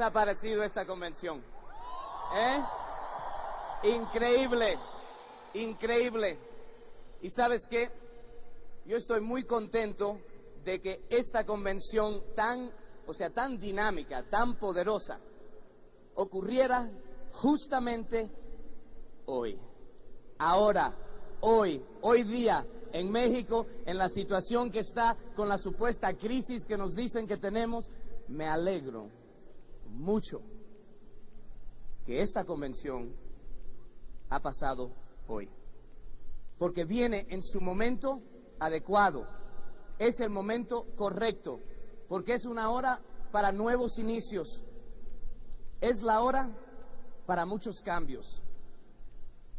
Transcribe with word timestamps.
Ha 0.00 0.10
parecido 0.12 0.62
esta 0.62 0.86
convención? 0.86 1.42
¿Eh? 2.34 2.62
Increíble, 3.84 4.78
increíble. 5.54 6.38
¿Y 7.22 7.30
sabes 7.30 7.66
qué? 7.66 7.90
Yo 8.86 8.96
estoy 8.96 9.20
muy 9.20 9.44
contento 9.44 10.20
de 10.64 10.80
que 10.80 11.04
esta 11.10 11.44
convención 11.44 12.22
tan, 12.34 12.70
o 13.06 13.12
sea, 13.12 13.30
tan 13.30 13.58
dinámica, 13.58 14.22
tan 14.28 14.56
poderosa, 14.56 15.18
ocurriera 16.14 16.90
justamente 17.32 18.28
hoy. 19.26 19.58
Ahora, 20.38 20.94
hoy, 21.40 21.84
hoy 22.00 22.22
día, 22.22 22.66
en 22.92 23.10
México, 23.10 23.66
en 23.86 23.98
la 23.98 24.08
situación 24.08 24.70
que 24.70 24.80
está 24.80 25.16
con 25.34 25.48
la 25.48 25.58
supuesta 25.58 26.14
crisis 26.14 26.64
que 26.66 26.76
nos 26.76 26.94
dicen 26.94 27.26
que 27.26 27.36
tenemos, 27.36 27.90
me 28.28 28.46
alegro 28.46 29.19
mucho 29.90 30.40
que 32.06 32.22
esta 32.22 32.44
convención 32.44 33.14
ha 34.30 34.40
pasado 34.40 34.90
hoy. 35.28 35.48
Porque 36.58 36.84
viene 36.84 37.26
en 37.30 37.42
su 37.42 37.60
momento 37.60 38.20
adecuado, 38.58 39.26
es 39.98 40.20
el 40.20 40.30
momento 40.30 40.86
correcto, 40.96 41.60
porque 42.08 42.34
es 42.34 42.46
una 42.46 42.70
hora 42.70 43.00
para 43.32 43.52
nuevos 43.52 43.98
inicios, 43.98 44.64
es 45.80 46.02
la 46.02 46.20
hora 46.20 46.50
para 47.26 47.46
muchos 47.46 47.80
cambios. 47.80 48.42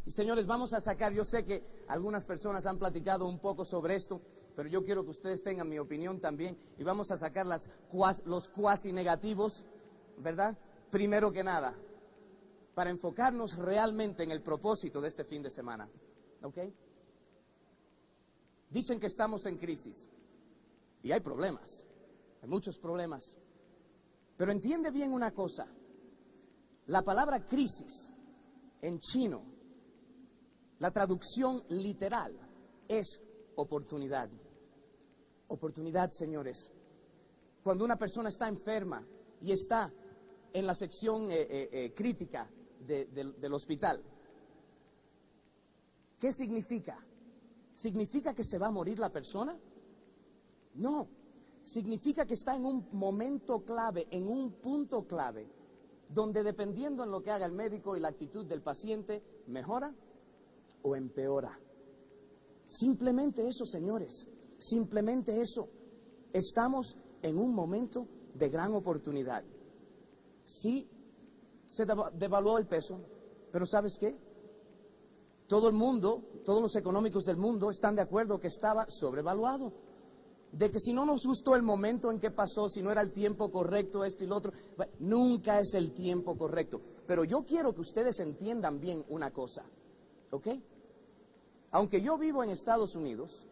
Y 0.04 0.10
señores, 0.10 0.46
vamos 0.46 0.74
a 0.74 0.80
sacar, 0.80 1.12
yo 1.12 1.24
sé 1.24 1.44
que 1.44 1.64
algunas 1.88 2.24
personas 2.24 2.66
han 2.66 2.78
platicado 2.78 3.26
un 3.26 3.38
poco 3.38 3.64
sobre 3.64 3.94
esto, 3.94 4.20
pero 4.54 4.68
yo 4.68 4.82
quiero 4.82 5.04
que 5.04 5.10
ustedes 5.10 5.42
tengan 5.42 5.68
mi 5.68 5.78
opinión 5.78 6.20
también 6.20 6.58
y 6.76 6.82
vamos 6.82 7.10
a 7.10 7.16
sacar 7.16 7.46
las, 7.46 7.70
los 8.24 8.48
cuasi 8.48 8.92
negativos, 8.92 9.66
¿verdad? 10.18 10.56
Primero 10.90 11.32
que 11.32 11.42
nada, 11.42 11.74
para 12.74 12.90
enfocarnos 12.90 13.56
realmente 13.56 14.22
en 14.22 14.30
el 14.30 14.42
propósito 14.42 15.00
de 15.00 15.08
este 15.08 15.24
fin 15.24 15.42
de 15.42 15.50
semana. 15.50 15.88
¿Ok? 16.42 16.58
Dicen 18.70 18.98
que 18.98 19.06
estamos 19.06 19.44
en 19.46 19.58
crisis 19.58 20.08
y 21.02 21.12
hay 21.12 21.20
problemas, 21.20 21.86
hay 22.42 22.48
muchos 22.48 22.78
problemas. 22.78 23.36
Pero 24.36 24.50
entiende 24.50 24.90
bien 24.90 25.12
una 25.12 25.30
cosa, 25.32 25.66
la 26.86 27.02
palabra 27.02 27.44
crisis 27.44 28.12
en 28.80 28.98
chino 28.98 29.52
la 30.82 30.90
traducción 30.90 31.62
literal 31.68 32.36
es 32.88 33.22
oportunidad. 33.54 34.28
Oportunidad, 35.46 36.10
señores. 36.10 36.72
Cuando 37.62 37.84
una 37.84 37.94
persona 37.94 38.30
está 38.30 38.48
enferma 38.48 39.06
y 39.40 39.52
está 39.52 39.92
en 40.52 40.66
la 40.66 40.74
sección 40.74 41.30
eh, 41.30 41.42
eh, 41.42 41.68
eh, 41.72 41.94
crítica 41.94 42.48
del 42.86 43.54
hospital, 43.54 44.02
¿qué 46.18 46.32
significa? 46.32 46.98
¿Significa 47.72 48.34
que 48.34 48.42
se 48.42 48.58
va 48.58 48.66
a 48.66 48.70
morir 48.72 48.98
la 48.98 49.10
persona? 49.10 49.56
No, 50.74 51.08
significa 51.62 52.26
que 52.26 52.34
está 52.34 52.56
en 52.56 52.66
un 52.66 52.88
momento 52.92 53.60
clave, 53.60 54.08
en 54.10 54.26
un 54.26 54.52
punto 54.54 55.06
clave, 55.06 55.48
donde 56.08 56.42
dependiendo 56.42 57.04
en 57.04 57.12
lo 57.12 57.22
que 57.22 57.30
haga 57.30 57.46
el 57.46 57.52
médico 57.52 57.96
y 57.96 58.00
la 58.00 58.08
actitud 58.08 58.44
del 58.46 58.62
paciente, 58.62 59.22
mejora 59.46 59.94
o 60.82 60.96
empeora. 60.96 61.58
Simplemente 62.64 63.46
eso, 63.46 63.64
señores, 63.64 64.28
simplemente 64.58 65.40
eso. 65.40 65.68
Estamos 66.32 66.96
en 67.22 67.38
un 67.38 67.54
momento 67.54 68.08
de 68.34 68.48
gran 68.48 68.74
oportunidad. 68.74 69.44
Sí, 70.44 70.88
se 71.66 71.86
devaluó 72.14 72.58
el 72.58 72.66
peso, 72.66 73.00
pero 73.50 73.64
¿sabes 73.66 73.96
qué? 73.98 74.16
Todo 75.46 75.68
el 75.68 75.74
mundo, 75.74 76.22
todos 76.44 76.62
los 76.62 76.76
económicos 76.76 77.24
del 77.24 77.36
mundo 77.36 77.70
están 77.70 77.94
de 77.94 78.02
acuerdo 78.02 78.40
que 78.40 78.48
estaba 78.48 78.86
sobrevaluado. 78.88 79.72
De 80.50 80.70
que 80.70 80.78
si 80.78 80.92
no 80.92 81.06
nos 81.06 81.24
gustó 81.24 81.56
el 81.56 81.62
momento 81.62 82.10
en 82.10 82.20
que 82.20 82.30
pasó, 82.30 82.68
si 82.68 82.82
no 82.82 82.90
era 82.90 83.00
el 83.00 83.10
tiempo 83.10 83.50
correcto, 83.50 84.04
esto 84.04 84.24
y 84.24 84.26
lo 84.26 84.36
otro, 84.36 84.52
nunca 84.98 85.60
es 85.60 85.72
el 85.74 85.92
tiempo 85.92 86.36
correcto. 86.36 86.80
Pero 87.06 87.24
yo 87.24 87.42
quiero 87.44 87.74
que 87.74 87.80
ustedes 87.80 88.20
entiendan 88.20 88.78
bien 88.78 89.04
una 89.08 89.30
cosa. 89.30 89.64
¿Ok? 90.30 90.48
Aunque 91.70 92.02
yo 92.02 92.18
vivo 92.18 92.44
en 92.44 92.50
Estados 92.50 92.94
Unidos, 92.94 93.46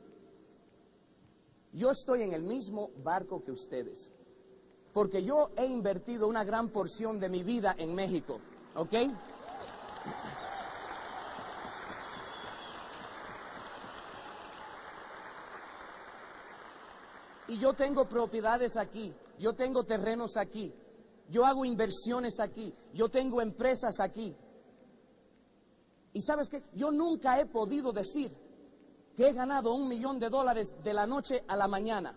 yo 1.72 1.90
estoy 1.90 2.22
en 2.22 2.32
el 2.32 2.42
mismo 2.42 2.90
barco 3.02 3.42
que 3.42 3.52
ustedes. 3.52 4.10
Porque 4.92 5.22
yo 5.22 5.50
he 5.56 5.66
invertido 5.66 6.26
una 6.26 6.44
gran 6.44 6.68
porción 6.68 7.20
de 7.20 7.28
mi 7.28 7.42
vida 7.42 7.74
en 7.78 7.94
México. 7.94 8.40
¿Ok? 8.74 8.94
Y 17.48 17.58
yo 17.58 17.74
tengo 17.74 18.04
propiedades 18.04 18.76
aquí, 18.76 19.12
yo 19.38 19.54
tengo 19.54 19.82
terrenos 19.82 20.36
aquí, 20.36 20.72
yo 21.28 21.44
hago 21.44 21.64
inversiones 21.64 22.38
aquí, 22.38 22.72
yo 22.94 23.08
tengo 23.08 23.40
empresas 23.40 23.98
aquí. 23.98 24.36
Y 26.12 26.20
sabes 26.20 26.48
qué, 26.48 26.62
yo 26.74 26.92
nunca 26.92 27.40
he 27.40 27.46
podido 27.46 27.92
decir 27.92 28.32
que 29.16 29.28
he 29.28 29.32
ganado 29.32 29.74
un 29.74 29.88
millón 29.88 30.20
de 30.20 30.28
dólares 30.28 30.74
de 30.82 30.94
la 30.94 31.06
noche 31.06 31.42
a 31.48 31.56
la 31.56 31.66
mañana. 31.66 32.16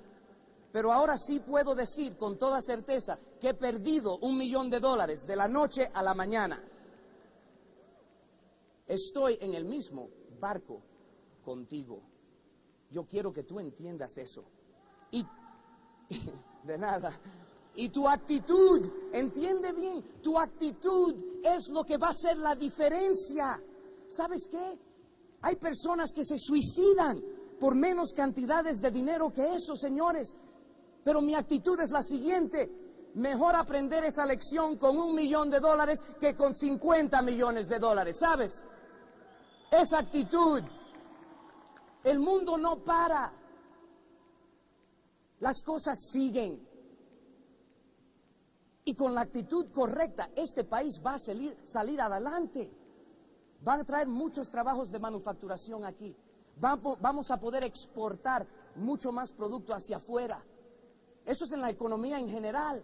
Pero 0.73 0.91
ahora 0.91 1.19
sí 1.19 1.39
puedo 1.39 1.75
decir 1.75 2.17
con 2.17 2.35
toda 2.35 2.59
certeza 2.59 3.15
que 3.39 3.49
he 3.49 3.53
perdido 3.53 4.17
un 4.17 4.35
millón 4.35 4.71
de 4.71 4.79
dólares 4.79 5.23
de 5.23 5.35
la 5.35 5.47
noche 5.47 5.87
a 5.93 6.01
la 6.01 6.15
mañana. 6.15 6.63
Estoy 8.87 9.37
en 9.39 9.53
el 9.53 9.65
mismo 9.65 10.09
barco 10.39 10.81
contigo. 11.45 12.01
Yo 12.89 13.05
quiero 13.05 13.31
que 13.31 13.43
tú 13.43 13.59
entiendas 13.59 14.17
eso. 14.17 14.45
Y 15.11 15.23
de 16.63 16.77
nada. 16.79 17.19
Y 17.75 17.89
tu 17.89 18.09
actitud, 18.09 18.81
entiende 19.11 19.73
bien, 19.73 20.01
tu 20.23 20.39
actitud 20.39 21.13
es 21.43 21.69
lo 21.69 21.83
que 21.83 21.97
va 21.97 22.09
a 22.09 22.13
ser 22.13 22.35
la 22.37 22.55
diferencia. 22.55 23.61
¿Sabes 24.07 24.47
qué? 24.47 24.79
Hay 25.41 25.55
personas 25.57 26.11
que 26.11 26.23
se 26.23 26.39
suicidan 26.39 27.23
por 27.59 27.75
menos 27.75 28.11
cantidades 28.11 28.81
de 28.81 28.89
dinero 28.89 29.31
que 29.31 29.53
eso, 29.53 29.75
señores. 29.75 30.35
Pero 31.03 31.21
mi 31.21 31.35
actitud 31.35 31.79
es 31.79 31.91
la 31.91 32.01
siguiente. 32.01 33.11
Mejor 33.15 33.55
aprender 33.55 34.03
esa 34.03 34.25
lección 34.25 34.77
con 34.77 34.97
un 34.97 35.13
millón 35.13 35.49
de 35.49 35.59
dólares 35.59 36.03
que 36.19 36.35
con 36.35 36.55
50 36.55 37.21
millones 37.21 37.69
de 37.69 37.77
dólares, 37.77 38.17
¿sabes? 38.17 38.63
Esa 39.69 39.99
actitud. 39.99 40.63
El 42.03 42.19
mundo 42.19 42.57
no 42.57 42.83
para. 42.83 43.31
Las 45.39 45.61
cosas 45.61 45.99
siguen. 46.11 46.67
Y 48.85 48.95
con 48.95 49.13
la 49.13 49.21
actitud 49.21 49.71
correcta, 49.71 50.29
este 50.35 50.63
país 50.63 51.01
va 51.05 51.13
a 51.13 51.19
salir, 51.19 51.57
salir 51.63 52.01
adelante. 52.01 52.69
Van 53.61 53.81
a 53.81 53.83
traer 53.85 54.07
muchos 54.07 54.49
trabajos 54.49 54.91
de 54.91 54.99
manufacturación 54.99 55.85
aquí. 55.85 56.15
Vamos 56.57 57.31
a 57.31 57.37
poder 57.39 57.63
exportar 57.63 58.45
mucho 58.75 59.11
más 59.11 59.31
producto 59.31 59.73
hacia 59.73 59.97
afuera. 59.97 60.43
Eso 61.25 61.45
es 61.45 61.51
en 61.51 61.61
la 61.61 61.69
economía 61.69 62.19
en 62.19 62.29
general. 62.29 62.83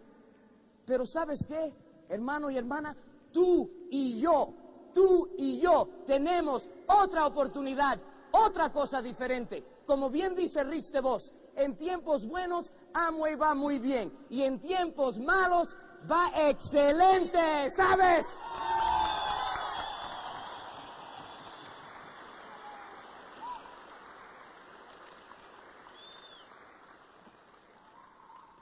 Pero 0.85 1.05
¿sabes 1.05 1.45
qué, 1.47 1.73
hermano 2.07 2.49
y 2.49 2.57
hermana? 2.57 2.95
Tú 3.31 3.69
y 3.89 4.19
yo, 4.19 4.53
tú 4.93 5.29
y 5.37 5.59
yo 5.59 5.87
tenemos 6.05 6.69
otra 6.87 7.25
oportunidad, 7.27 7.99
otra 8.31 8.71
cosa 8.71 9.01
diferente. 9.01 9.63
Como 9.85 10.09
bien 10.09 10.35
dice 10.35 10.63
Rich 10.63 10.91
de 10.91 11.01
Vos, 11.01 11.33
en 11.55 11.75
tiempos 11.75 12.25
buenos 12.25 12.71
amo 12.93 13.27
y 13.27 13.35
va 13.35 13.53
muy 13.53 13.79
bien. 13.79 14.11
Y 14.29 14.43
en 14.43 14.59
tiempos 14.59 15.19
malos 15.19 15.75
va 16.09 16.31
excelente, 16.49 17.69
¿sabes? 17.75 18.25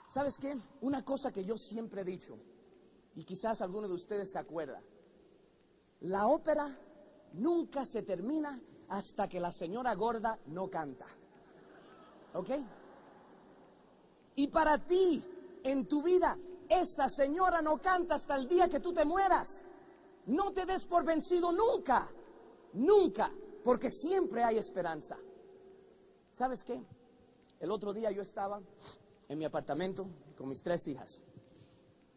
¿Sabes 0.08 0.38
qué? 0.38 0.56
Una 0.80 1.04
cosa 1.04 1.30
que 1.30 1.44
yo 1.44 1.56
siempre 1.56 2.00
he 2.00 2.04
dicho, 2.04 2.38
y 3.14 3.24
quizás 3.24 3.60
alguno 3.60 3.88
de 3.88 3.94
ustedes 3.94 4.32
se 4.32 4.38
acuerda, 4.38 4.82
la 6.00 6.26
ópera 6.26 6.78
nunca 7.34 7.84
se 7.84 8.02
termina 8.02 8.60
hasta 8.88 9.28
que 9.28 9.40
la 9.40 9.52
señora 9.52 9.94
gorda 9.94 10.38
no 10.46 10.70
canta. 10.70 11.06
¿Ok? 12.34 12.50
Y 14.36 14.48
para 14.48 14.78
ti, 14.78 15.22
en 15.62 15.86
tu 15.86 16.02
vida, 16.02 16.38
esa 16.68 17.08
señora 17.08 17.60
no 17.60 17.78
canta 17.78 18.14
hasta 18.14 18.36
el 18.36 18.48
día 18.48 18.68
que 18.68 18.80
tú 18.80 18.92
te 18.92 19.04
mueras. 19.04 19.62
No 20.26 20.52
te 20.52 20.64
des 20.64 20.84
por 20.84 21.04
vencido 21.04 21.52
nunca, 21.52 22.08
nunca, 22.74 23.32
porque 23.64 23.90
siempre 23.90 24.44
hay 24.44 24.58
esperanza. 24.58 25.18
¿Sabes 26.32 26.62
qué? 26.64 26.80
El 27.58 27.70
otro 27.72 27.92
día 27.92 28.10
yo 28.10 28.22
estaba 28.22 28.60
en 29.28 29.38
mi 29.38 29.44
apartamento 29.44 30.06
con 30.36 30.48
mis 30.48 30.62
tres 30.62 30.86
hijas 30.88 31.22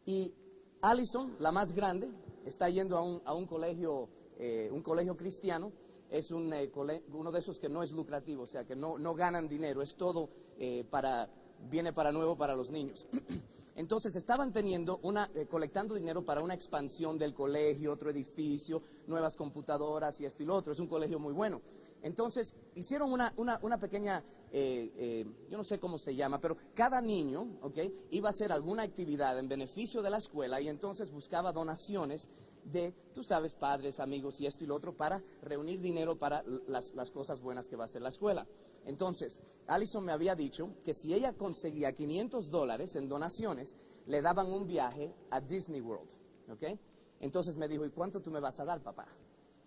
y 0.05 0.33
Allison, 0.81 1.35
la 1.39 1.51
más 1.51 1.73
grande, 1.73 2.09
está 2.45 2.69
yendo 2.69 2.97
a 2.97 3.03
un, 3.03 3.21
a 3.25 3.33
un 3.33 3.45
colegio, 3.45 4.09
eh, 4.37 4.69
un 4.71 4.81
colegio 4.81 5.15
cristiano. 5.15 5.71
Es 6.09 6.31
un, 6.31 6.51
eh, 6.51 6.69
uno 7.13 7.31
de 7.31 7.39
esos 7.39 7.59
que 7.59 7.69
no 7.69 7.83
es 7.83 7.91
lucrativo, 7.91 8.43
o 8.43 8.47
sea, 8.47 8.65
que 8.65 8.75
no, 8.75 8.97
no 8.97 9.15
ganan 9.15 9.47
dinero, 9.47 9.81
es 9.81 9.95
todo 9.95 10.29
eh, 10.59 10.83
para, 10.89 11.29
viene 11.69 11.93
para 11.93 12.11
nuevo 12.11 12.35
para 12.35 12.55
los 12.55 12.69
niños. 12.69 13.07
Entonces 13.77 14.15
estaban 14.17 14.51
teniendo 14.51 14.99
una, 15.03 15.29
colectando 15.49 15.95
dinero 15.95 16.25
para 16.25 16.41
una 16.41 16.53
expansión 16.53 17.17
del 17.17 17.33
colegio, 17.33 17.93
otro 17.93 18.09
edificio, 18.09 18.81
nuevas 19.07 19.37
computadoras 19.37 20.19
y 20.19 20.25
esto 20.25 20.43
y 20.43 20.45
lo 20.45 20.55
otro. 20.55 20.73
Es 20.73 20.79
un 20.79 20.87
colegio 20.87 21.19
muy 21.19 21.31
bueno. 21.31 21.61
Entonces 22.01 22.53
hicieron 22.75 23.13
una, 23.13 23.33
una, 23.37 23.59
una 23.61 23.77
pequeña, 23.77 24.21
eh, 24.51 24.91
eh, 24.97 25.25
yo 25.49 25.57
no 25.57 25.63
sé 25.63 25.79
cómo 25.79 25.97
se 25.97 26.15
llama, 26.15 26.39
pero 26.39 26.57
cada 26.73 27.01
niño, 27.01 27.57
¿ok? 27.61 27.77
Iba 28.11 28.29
a 28.29 28.31
hacer 28.31 28.51
alguna 28.51 28.83
actividad 28.83 29.39
en 29.39 29.47
beneficio 29.47 30.01
de 30.01 30.09
la 30.09 30.17
escuela 30.17 30.59
y 30.59 30.67
entonces 30.67 31.09
buscaba 31.09 31.51
donaciones 31.51 32.29
de, 32.65 32.93
tú 33.13 33.23
sabes, 33.23 33.53
padres, 33.53 33.99
amigos 33.99 34.39
y 34.41 34.45
esto 34.45 34.63
y 34.63 34.67
lo 34.67 34.75
otro 34.75 34.93
para 34.93 35.23
reunir 35.41 35.79
dinero 35.79 36.17
para 36.17 36.43
las, 36.67 36.93
las 36.93 37.11
cosas 37.11 37.39
buenas 37.39 37.67
que 37.67 37.75
va 37.75 37.83
a 37.83 37.85
hacer 37.85 38.01
la 38.01 38.09
escuela. 38.09 38.45
Entonces, 38.85 39.41
Allison 39.67 40.03
me 40.03 40.11
había 40.11 40.35
dicho 40.35 40.75
que 40.83 40.93
si 40.93 41.13
ella 41.13 41.33
conseguía 41.33 41.93
500 41.93 42.51
dólares 42.51 42.95
en 42.95 43.07
donaciones, 43.07 43.75
le 44.07 44.21
daban 44.21 44.51
un 44.51 44.67
viaje 44.67 45.13
a 45.29 45.39
Disney 45.39 45.81
World, 45.81 46.09
¿ok? 46.51 46.77
Entonces 47.21 47.55
me 47.55 47.67
dijo, 47.67 47.85
¿y 47.85 47.91
cuánto 47.91 48.21
tú 48.21 48.31
me 48.31 48.39
vas 48.39 48.59
a 48.59 48.65
dar, 48.65 48.81
papá? 48.81 49.07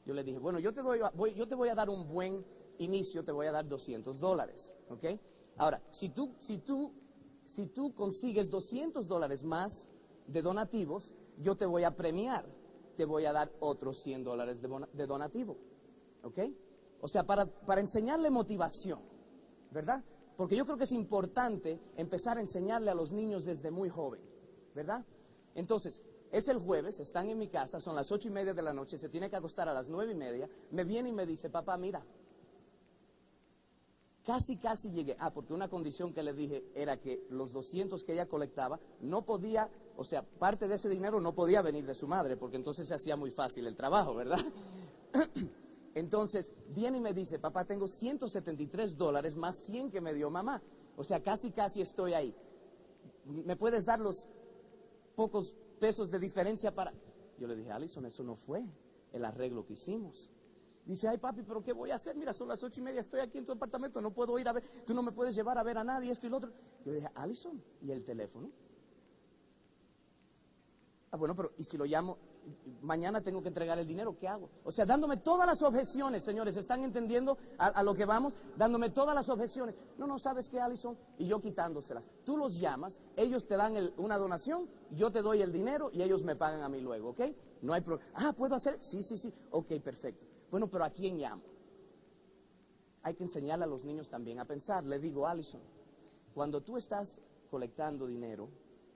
Yo 0.04 0.12
le 0.12 0.22
dije, 0.22 0.38
bueno, 0.38 0.58
yo 0.58 0.72
te, 0.72 0.82
doy, 0.82 1.00
yo 1.34 1.48
te 1.48 1.54
voy 1.54 1.68
a 1.68 1.74
dar 1.74 1.88
un 1.88 2.06
buen 2.06 2.44
inicio, 2.78 3.24
te 3.24 3.32
voy 3.32 3.46
a 3.46 3.52
dar 3.52 3.66
200 3.68 4.18
dólares, 4.20 4.74
¿ok? 4.88 5.04
Ahora, 5.56 5.82
si 5.90 6.10
tú, 6.10 6.34
si 6.38 6.58
tú, 6.58 6.92
si 7.46 7.66
tú 7.66 7.94
consigues 7.94 8.50
200 8.50 9.06
dólares 9.06 9.44
más 9.44 9.88
de 10.26 10.42
donativos, 10.42 11.14
yo 11.38 11.56
te 11.56 11.66
voy 11.66 11.84
a 11.84 11.94
premiar, 11.94 12.44
te 12.96 13.04
voy 13.04 13.26
a 13.26 13.32
dar 13.32 13.52
otros 13.60 13.98
100 13.98 14.24
dólares 14.24 14.60
de, 14.60 15.06
donativo, 15.06 15.56
¿ok? 16.22 16.38
O 17.00 17.08
sea, 17.08 17.24
para, 17.24 17.46
para 17.46 17.80
enseñarle 17.80 18.30
motivación, 18.30 19.00
¿verdad? 19.70 20.02
Porque 20.36 20.56
yo 20.56 20.64
creo 20.64 20.76
que 20.76 20.84
es 20.84 20.92
importante 20.92 21.80
empezar 21.96 22.38
a 22.38 22.40
enseñarle 22.40 22.90
a 22.90 22.94
los 22.94 23.12
niños 23.12 23.44
desde 23.44 23.70
muy 23.70 23.88
joven, 23.88 24.20
¿verdad? 24.74 25.04
Entonces, 25.54 26.02
es 26.32 26.48
el 26.48 26.58
jueves, 26.58 26.98
están 26.98 27.28
en 27.30 27.38
mi 27.38 27.46
casa, 27.46 27.78
son 27.78 27.94
las 27.94 28.10
ocho 28.10 28.26
y 28.26 28.32
media 28.32 28.52
de 28.52 28.62
la 28.62 28.72
noche, 28.72 28.98
se 28.98 29.08
tiene 29.08 29.30
que 29.30 29.36
acostar 29.36 29.68
a 29.68 29.74
las 29.74 29.88
nueve 29.88 30.12
y 30.12 30.16
media. 30.16 30.48
Me 30.72 30.82
viene 30.82 31.10
y 31.10 31.12
me 31.12 31.26
dice, 31.26 31.48
papá, 31.48 31.76
mira, 31.76 32.04
casi, 34.24 34.56
casi 34.56 34.90
llegué. 34.90 35.16
Ah, 35.18 35.30
porque 35.30 35.52
una 35.52 35.68
condición 35.68 36.12
que 36.12 36.22
le 36.22 36.32
dije 36.32 36.64
era 36.74 36.98
que 36.98 37.24
los 37.30 37.52
200 37.52 38.02
que 38.04 38.12
ella 38.12 38.26
colectaba 38.26 38.80
no 39.00 39.22
podía, 39.22 39.68
o 39.96 40.04
sea, 40.04 40.22
parte 40.22 40.66
de 40.68 40.74
ese 40.76 40.88
dinero 40.88 41.20
no 41.20 41.34
podía 41.34 41.62
venir 41.62 41.86
de 41.86 41.94
su 41.94 42.08
madre, 42.08 42.36
porque 42.36 42.56
entonces 42.56 42.88
se 42.88 42.94
hacía 42.94 43.16
muy 43.16 43.30
fácil 43.30 43.66
el 43.66 43.76
trabajo, 43.76 44.14
¿verdad? 44.14 44.40
Entonces, 45.94 46.52
viene 46.70 46.98
y 46.98 47.00
me 47.00 47.14
dice, 47.14 47.38
papá, 47.38 47.64
tengo 47.64 47.86
173 47.86 48.96
dólares 48.96 49.36
más 49.36 49.54
100 49.54 49.92
que 49.92 50.00
me 50.00 50.12
dio 50.12 50.28
mamá. 50.28 50.60
O 50.96 51.04
sea, 51.04 51.22
casi, 51.22 51.52
casi 51.52 51.80
estoy 51.80 52.14
ahí. 52.14 52.34
¿Me 53.24 53.54
puedes 53.54 53.84
dar 53.84 54.00
los 54.00 54.28
pocos 55.14 55.54
pesos 55.78 56.10
de 56.10 56.18
diferencia 56.18 56.74
para... 56.74 56.92
Yo 57.38 57.46
le 57.46 57.54
dije, 57.54 57.70
Alison, 57.70 58.04
eso 58.06 58.24
no 58.24 58.34
fue 58.34 58.64
el 59.12 59.24
arreglo 59.24 59.64
que 59.64 59.74
hicimos. 59.74 60.30
Dice, 60.84 61.08
ay 61.08 61.18
papi, 61.18 61.42
pero 61.42 61.62
¿qué 61.62 61.72
voy 61.72 61.90
a 61.90 61.94
hacer? 61.94 62.14
Mira, 62.14 62.32
son 62.32 62.48
las 62.48 62.62
ocho 62.62 62.80
y 62.80 62.82
media, 62.82 63.00
estoy 63.00 63.20
aquí 63.20 63.38
en 63.38 63.46
tu 63.46 63.52
apartamento, 63.52 64.00
no 64.00 64.10
puedo 64.10 64.38
ir 64.38 64.48
a 64.48 64.52
ver, 64.52 64.62
tú 64.86 64.92
no 64.92 65.02
me 65.02 65.12
puedes 65.12 65.34
llevar 65.34 65.56
a 65.56 65.62
ver 65.62 65.78
a 65.78 65.84
nadie, 65.84 66.12
esto 66.12 66.26
y 66.26 66.30
lo 66.30 66.36
otro. 66.36 66.52
Yo 66.84 66.92
dije, 66.92 67.08
Alison, 67.14 67.62
¿y 67.80 67.90
el 67.90 68.04
teléfono? 68.04 68.50
Ah, 71.10 71.16
bueno, 71.16 71.34
pero 71.34 71.52
¿y 71.56 71.62
si 71.62 71.78
lo 71.78 71.84
llamo? 71.84 72.18
mañana 72.82 73.20
tengo 73.20 73.42
que 73.42 73.48
entregar 73.48 73.78
el 73.78 73.86
dinero, 73.86 74.16
¿qué 74.18 74.28
hago? 74.28 74.50
O 74.64 74.72
sea, 74.72 74.84
dándome 74.84 75.18
todas 75.18 75.46
las 75.46 75.62
objeciones, 75.62 76.22
señores, 76.22 76.56
¿están 76.56 76.84
entendiendo 76.84 77.38
a, 77.58 77.82
lo 77.82 77.94
que 77.94 78.04
vamos? 78.04 78.36
Dándome 78.56 78.90
todas 78.90 79.14
las 79.14 79.28
objeciones. 79.28 79.78
No, 79.98 80.06
no, 80.06 80.18
¿sabes 80.18 80.48
qué, 80.48 80.60
Alison? 80.60 80.96
Y 81.18 81.26
yo 81.26 81.40
quitándoselas. 81.40 82.08
Tú 82.24 82.36
los 82.36 82.58
llamas, 82.58 83.00
ellos 83.16 83.46
te 83.46 83.56
dan 83.56 83.74
una 83.96 84.18
donación, 84.18 84.68
yo 84.90 85.10
te 85.10 85.22
doy 85.22 85.42
el 85.42 85.52
dinero 85.52 85.90
y 85.92 86.02
ellos 86.02 86.22
me 86.22 86.36
pagan 86.36 86.62
a 86.62 86.68
mí 86.68 86.80
luego, 86.80 87.10
¿ok? 87.10 87.20
No 87.62 87.72
hay 87.72 87.80
problema. 87.80 88.10
Ah, 88.14 88.32
¿puedo 88.32 88.54
hacer? 88.54 88.76
Sí, 88.80 89.02
sí, 89.02 89.16
sí. 89.16 89.32
Ok, 89.50 89.72
perfecto. 89.82 90.26
Bueno, 90.54 90.68
pero 90.68 90.84
¿a 90.84 90.90
quién 90.90 91.18
llamo? 91.18 91.42
Hay 93.02 93.14
que 93.14 93.24
enseñarle 93.24 93.64
a 93.64 93.66
los 93.66 93.82
niños 93.82 94.08
también 94.08 94.38
a 94.38 94.44
pensar. 94.44 94.84
Le 94.84 95.00
digo, 95.00 95.26
Alison, 95.26 95.60
cuando 96.32 96.60
tú 96.60 96.76
estás 96.76 97.20
colectando 97.50 98.06
dinero 98.06 98.48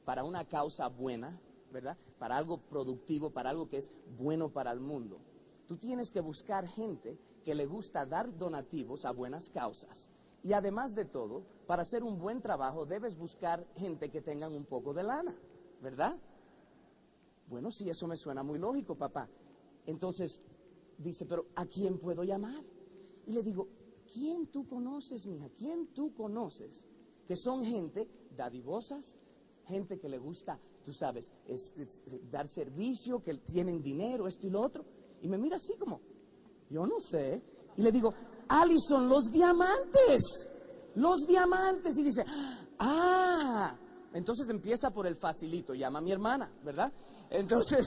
para 0.05 0.23
una 0.23 0.45
causa 0.45 0.87
buena, 0.87 1.37
¿verdad? 1.73 1.99
Para 2.17 2.37
algo 2.37 2.59
productivo, 2.59 3.31
para 3.31 3.51
algo 3.51 3.69
que 3.69 3.79
es 3.79 3.91
bueno 4.17 4.51
para 4.51 4.71
el 4.71 4.79
mundo. 4.79 5.19
Tú 5.67 5.77
tienes 5.77 6.13
que 6.13 6.21
buscar 6.21 6.69
gente 6.69 7.19
que 7.45 7.57
le 7.57 7.67
gusta 7.67 8.07
dar 8.07 8.39
donativos 8.39 9.05
a 9.05 9.11
buenas 9.11 9.51
causas. 9.51 10.13
Y 10.45 10.53
además 10.53 10.95
de 10.95 11.07
todo, 11.07 11.43
para 11.67 11.83
hacer 11.83 12.05
un 12.05 12.21
buen 12.21 12.41
trabajo 12.41 12.87
debes 12.87 13.17
buscar 13.17 13.67
gente 13.75 14.11
que 14.11 14.21
tengan 14.21 14.53
un 14.53 14.65
poco 14.65 14.95
de 14.95 15.03
lana, 15.03 15.35
¿verdad? 15.83 16.15
Bueno, 17.49 17.73
sí, 17.73 17.91
eso 17.91 18.07
me 18.07 18.17
suena 18.17 18.45
muy 18.45 18.61
lógico, 18.61 18.95
papá. 18.95 19.29
Entonces 19.87 20.41
dice, 20.99 21.25
pero 21.27 21.47
¿a 21.55 21.67
quién 21.67 21.99
puedo 21.99 22.23
llamar? 22.23 22.63
Y 23.27 23.33
le 23.33 23.43
digo, 23.43 23.69
¿quién 24.13 24.47
tú 24.49 24.67
conoces, 24.67 25.27
mija? 25.27 25.49
¿Quién 25.57 25.89
tú 25.95 26.13
conoces? 26.15 26.87
Que 27.27 27.37
son 27.37 27.65
gente 27.65 28.09
dadivosas, 28.37 29.17
gente 29.65 29.99
que 29.99 30.09
le 30.09 30.19
gusta 30.19 30.59
tú 30.89 30.95
sabes, 30.95 31.31
es, 31.47 31.75
dar 32.31 32.49
servicio, 32.49 33.23
que 33.23 33.35
tienen 33.35 33.83
dinero, 33.83 34.27
esto 34.27 34.47
y 34.47 34.51
lo 34.51 34.63
otro. 34.63 34.87
Y 35.21 35.29
me 35.29 35.37
mira 35.37 35.57
así 35.57 35.75
como, 35.75 36.01
yo 36.71 36.87
no 36.87 36.99
sé. 36.99 37.43
Y 37.77 37.83
le 37.83 37.93
digo, 37.93 38.15
Alison, 38.49 39.07
los 39.07 39.31
diamantes, 39.31 40.23
los 40.95 41.27
diamantes. 41.27 41.99
Y 41.99 42.05
dice, 42.05 42.25
ah, 42.79 43.77
entonces 44.15 44.49
empieza 44.49 44.91
por 44.91 45.07
el 45.07 45.17
facilito, 45.17 45.75
llama 45.75 45.99
a 45.99 46.03
mi 46.03 46.11
hermana, 46.11 46.51
¿verdad? 46.65 46.91
Entonces, 47.29 47.87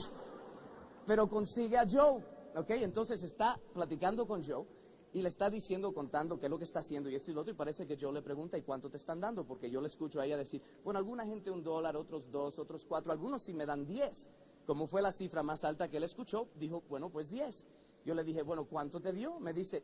pero 1.04 1.28
consigue 1.28 1.76
a 1.76 1.84
Joe, 1.90 2.22
¿ok? 2.54 2.70
Entonces 2.70 3.22
está 3.22 3.58
platicando 3.72 4.26
con 4.26 4.44
Joe 4.44 4.66
y 5.12 5.20
le 5.20 5.28
está 5.28 5.50
diciendo, 5.50 5.92
contando 5.92 6.38
qué 6.38 6.46
es 6.46 6.50
lo 6.50 6.58
que 6.58 6.64
está 6.64 6.80
haciendo 6.80 7.10
y 7.10 7.14
esto 7.14 7.30
y 7.30 7.34
lo 7.34 7.42
otro, 7.42 7.52
y 7.52 7.56
parece 7.56 7.86
que 7.86 7.96
yo 7.96 8.10
le 8.10 8.22
pregunta, 8.22 8.56
¿y 8.56 8.62
cuánto 8.62 8.88
te 8.88 8.96
están 8.96 9.20
dando? 9.20 9.44
Porque 9.44 9.70
yo 9.70 9.80
le 9.80 9.88
escucho 9.88 10.20
a 10.20 10.26
ella 10.26 10.36
decir, 10.36 10.62
bueno, 10.82 10.98
alguna 10.98 11.26
gente 11.26 11.50
un 11.50 11.62
dólar, 11.62 11.96
otros 11.96 12.30
dos, 12.30 12.58
otros 12.58 12.86
cuatro, 12.86 13.12
algunos 13.12 13.42
sí 13.42 13.52
me 13.52 13.66
dan 13.66 13.86
diez. 13.86 14.30
Como 14.66 14.86
fue 14.86 15.02
la 15.02 15.12
cifra 15.12 15.42
más 15.42 15.64
alta 15.64 15.88
que 15.88 15.98
él 15.98 16.04
escuchó, 16.04 16.48
dijo, 16.54 16.82
bueno, 16.88 17.10
pues 17.10 17.30
diez. 17.30 17.66
Yo 18.04 18.14
le 18.14 18.24
dije, 18.24 18.42
bueno, 18.42 18.64
¿cuánto 18.64 19.00
te 19.00 19.12
dio? 19.12 19.38
Me 19.38 19.52
dice, 19.52 19.82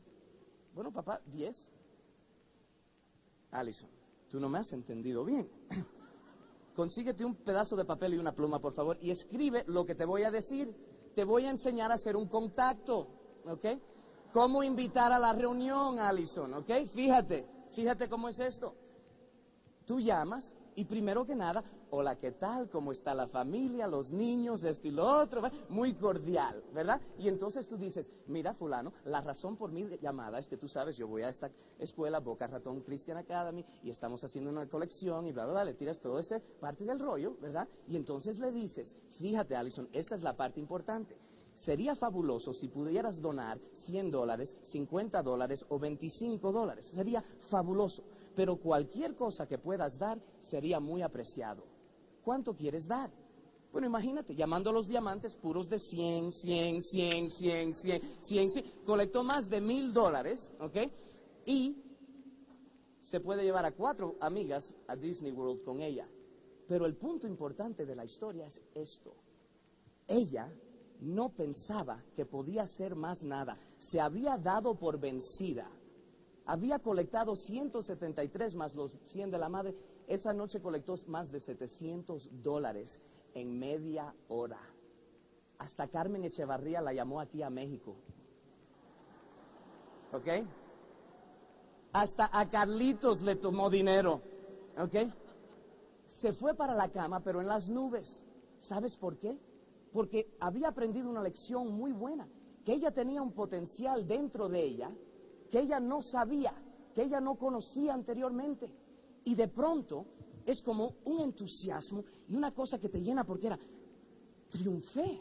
bueno, 0.75 0.93
papá, 0.93 1.21
diez. 1.27 1.71
Alison, 3.51 3.91
tú 4.29 4.41
no 4.41 4.49
me 4.49 4.59
has 4.59 4.73
entendido 4.73 5.25
bien. 5.25 5.51
Consíguete 6.75 7.25
un 7.25 7.35
pedazo 7.35 7.77
de 7.77 7.85
papel 7.85 8.15
y 8.15 8.19
una 8.19 8.33
pluma, 8.33 8.61
por 8.61 8.73
favor, 8.73 8.97
y 9.01 9.11
escribe 9.11 9.65
lo 9.67 9.85
que 9.85 9.95
te 9.95 10.05
voy 10.05 10.23
a 10.23 10.31
decir. 10.31 10.75
Te 11.19 11.25
voy 11.25 11.47
a 11.47 11.51
enseñar 11.51 11.91
a 11.91 11.95
hacer 11.95 12.15
un 12.15 12.29
contacto, 12.29 13.09
¿ok? 13.45 13.67
¿Cómo 14.33 14.63
invitar 14.63 15.11
a 15.11 15.19
la 15.19 15.33
reunión, 15.33 15.99
Alison? 15.99 16.55
¿Ok? 16.55 16.71
Fíjate, 16.95 17.45
fíjate 17.73 18.09
cómo 18.09 18.29
es 18.29 18.39
esto. 18.39 18.77
Tú 19.85 19.99
llamas 19.99 20.57
Y 20.79 20.85
primero 20.85 21.27
que 21.27 21.35
nada, 21.35 21.65
hola, 21.91 22.15
¿qué 22.21 22.31
tal? 22.31 22.71
¿Cómo 22.71 22.93
está 22.93 23.13
la 23.13 23.27
familia, 23.27 23.89
los 23.89 24.13
niños, 24.13 24.63
esto 24.63 24.87
y 24.87 24.93
lo 24.93 25.05
otro? 25.05 25.43
Muy 25.71 25.95
cordial, 25.95 26.63
¿verdad? 26.73 27.01
Y 27.19 27.27
entonces 27.27 27.67
tú 27.67 27.77
dices, 27.77 28.13
mira 28.29 28.55
fulano, 28.55 28.93
la 29.05 29.21
razón 29.21 29.57
por 29.57 29.73
mi 29.73 29.89
llamada 30.01 30.39
es 30.39 30.47
que 30.47 30.57
tú 30.57 30.69
sabes, 30.69 30.97
yo 30.97 31.09
voy 31.09 31.23
a 31.23 31.31
esta 31.31 31.51
escuela, 31.81 32.21
Boca 32.21 32.47
Ratón 32.47 32.83
Christian 32.83 33.17
Academy, 33.17 33.65
y 33.83 33.91
estamos 33.91 34.23
haciendo 34.23 34.51
una 34.51 34.69
colección 34.69 35.27
y 35.27 35.33
bla, 35.33 35.47
bla, 35.47 35.55
bla, 35.55 35.65
le 35.65 35.75
tiras 35.75 35.99
todo 35.99 36.21
ese 36.21 36.39
parte 36.39 36.85
del 36.85 37.01
rollo, 37.01 37.37
¿verdad? 37.41 37.67
Y 37.89 37.97
entonces 37.97 38.39
le 38.39 38.53
dices, 38.53 38.97
fíjate 39.19 39.57
Alison, 39.57 39.89
esta 39.93 40.15
es 40.15 40.23
la 40.23 40.37
parte 40.37 40.61
importante. 40.61 41.17
Sería 41.55 41.97
fabuloso 41.97 42.55
si 42.55 42.69
pudieras 42.69 43.21
donar 43.21 43.59
100 43.73 44.13
dólares, 44.13 44.57
50 44.61 45.25
dólares 45.25 45.67
o 45.71 45.81
25 45.81 46.53
dólares. 46.53 46.85
Sería 46.95 47.21
fabuloso. 47.41 48.05
Pero 48.35 48.57
cualquier 48.57 49.15
cosa 49.15 49.47
que 49.47 49.59
puedas 49.59 49.99
dar 49.99 50.19
sería 50.41 50.81
muy 50.81 51.03
apreciado. 51.03 51.65
¿Cuánto 52.23 52.55
quieres 52.55 52.87
dar? 52.87 53.11
Bueno, 53.73 53.87
imagínate, 53.87 54.35
llamando 54.35 54.71
a 54.71 54.73
los 54.73 54.89
diamantes 54.89 55.37
puros 55.37 55.69
de 55.69 55.79
100, 55.79 56.33
100, 56.33 56.83
100, 56.83 57.31
100, 57.31 57.75
100, 57.75 58.03
100, 58.21 58.51
100. 58.51 58.65
Colectó 58.85 59.23
más 59.23 59.49
de 59.51 59.61
mil 59.61 59.93
dólares, 59.93 60.53
¿ok? 60.59 60.77
Y 61.45 61.77
se 63.01 63.21
puede 63.21 63.43
llevar 63.43 63.65
a 63.65 63.73
cuatro 63.73 64.17
amigas 64.21 64.75
a 64.87 64.97
Disney 64.97 65.33
World 65.33 65.65
con 65.65 65.81
ella. 65.81 66.09
Pero 66.67 66.87
el 66.87 66.97
punto 66.97 67.27
importante 67.27 67.87
de 67.87 67.97
la 67.97 68.05
historia 68.05 68.47
es 68.47 68.61
esto. 68.75 69.15
Ella 70.07 70.53
no 71.01 71.31
pensaba 71.31 72.03
que 72.15 72.27
podía 72.27 72.63
hacer 72.63 72.95
más 72.95 73.23
nada. 73.23 73.57
Se 73.77 74.01
había 74.01 74.37
dado 74.37 74.75
por 74.75 74.99
vencida. 74.99 75.71
Había 76.49 76.81
colectado 76.81 77.37
173 77.37 78.57
más 78.57 78.75
los 78.75 78.99
100 79.05 79.31
de 79.31 79.39
la 79.39 79.49
madre. 79.49 79.77
Esa 80.09 80.33
noche 80.33 80.61
colectó 80.61 80.97
más 81.07 81.31
de 81.31 81.39
700 81.39 82.43
dólares 82.43 83.01
en 83.35 83.57
media 83.57 84.13
hora. 84.27 84.59
Hasta 85.59 85.87
Carmen 85.87 86.25
Echevarría 86.25 86.81
la 86.81 86.93
llamó 86.93 87.21
aquí 87.21 87.43
a 87.43 87.51
México. 87.51 87.95
¿Ok? 90.13 90.29
Hasta 91.93 92.29
a 92.33 92.49
Carlitos 92.49 93.23
le 93.23 93.37
tomó 93.37 93.71
dinero. 93.71 94.21
¿Ok? 94.77 95.13
Se 96.07 96.33
fue 96.33 96.55
para 96.55 96.75
la 96.75 96.89
cama, 96.89 97.21
pero 97.21 97.41
en 97.41 97.47
las 97.47 97.69
nubes. 97.69 98.25
¿Sabes 98.59 98.97
por 98.97 99.19
qué? 99.19 99.39
porque 99.93 100.31
había 100.41 100.69
aprendido 100.69 101.09
una 101.09 101.23
lección 101.23 101.73
muy 101.73 101.93
buena, 101.93 102.29
que 102.65 102.73
ella 102.73 102.91
tenía 102.91 103.23
un 103.23 103.33
potencial 103.33 104.07
dentro 104.07 104.49
de 104.49 104.63
ella 104.63 104.93
que 105.51 105.61
ella 105.61 105.81
no 105.81 106.03
sabía, 106.03 106.53
que 106.95 107.03
ella 107.03 107.21
no 107.21 107.37
conocía 107.37 107.95
anteriormente. 107.95 108.71
Y 109.25 109.35
de 109.35 109.49
pronto 109.49 110.07
es 110.47 110.63
como 110.63 110.97
un 111.05 111.21
entusiasmo 111.21 112.05
y 112.29 112.37
una 112.37 112.55
cosa 112.55 112.79
que 112.79 112.89
te 112.89 113.01
llena 113.01 113.25
porque 113.25 113.49
era, 113.49 113.59
triunfé, 114.49 115.21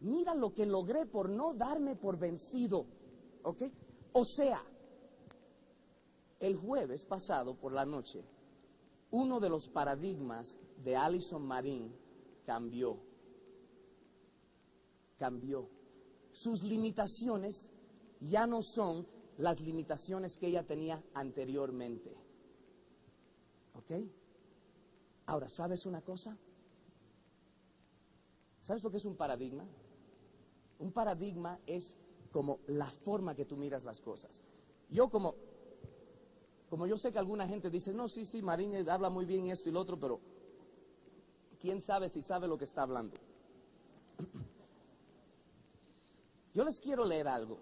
mira 0.00 0.34
lo 0.34 0.52
que 0.52 0.66
logré 0.66 1.06
por 1.06 1.28
no 1.28 1.54
darme 1.54 1.96
por 1.96 2.18
vencido, 2.18 2.86
¿ok? 3.42 3.62
O 4.12 4.24
sea, 4.24 4.62
el 6.40 6.56
jueves 6.56 7.04
pasado 7.04 7.54
por 7.54 7.72
la 7.72 7.84
noche, 7.84 8.24
uno 9.10 9.40
de 9.40 9.48
los 9.48 9.68
paradigmas 9.68 10.58
de 10.82 10.96
Alison 10.96 11.42
Marín 11.46 11.94
cambió 12.44 13.10
cambió. 15.20 15.68
Sus 16.32 16.62
limitaciones 16.62 17.70
ya 18.20 18.46
no 18.46 18.62
son 18.62 19.06
las 19.40 19.60
limitaciones 19.60 20.36
que 20.36 20.48
ella 20.48 20.64
tenía 20.64 21.02
anteriormente. 21.14 22.14
¿Ok? 23.74 23.92
Ahora, 25.26 25.48
¿sabes 25.48 25.86
una 25.86 26.02
cosa? 26.02 26.36
¿Sabes 28.60 28.84
lo 28.84 28.90
que 28.90 28.98
es 28.98 29.06
un 29.06 29.16
paradigma? 29.16 29.64
Un 30.78 30.92
paradigma 30.92 31.58
es 31.66 31.96
como 32.30 32.60
la 32.66 32.90
forma 32.90 33.34
que 33.34 33.46
tú 33.46 33.56
miras 33.56 33.84
las 33.84 34.00
cosas. 34.00 34.44
Yo 34.90 35.08
como, 35.08 35.34
como 36.68 36.86
yo 36.86 36.98
sé 36.98 37.10
que 37.10 37.18
alguna 37.18 37.48
gente 37.48 37.70
dice, 37.70 37.94
no, 37.94 38.08
sí, 38.08 38.26
sí, 38.26 38.42
Marín 38.42 38.76
habla 38.88 39.08
muy 39.08 39.24
bien 39.24 39.48
esto 39.48 39.70
y 39.70 39.72
lo 39.72 39.80
otro, 39.80 39.98
pero 39.98 40.20
¿quién 41.58 41.80
sabe 41.80 42.10
si 42.10 42.20
sabe 42.20 42.46
lo 42.46 42.58
que 42.58 42.64
está 42.64 42.82
hablando? 42.82 43.16
Yo 46.52 46.64
les 46.64 46.80
quiero 46.80 47.04
leer 47.04 47.28
algo 47.28 47.58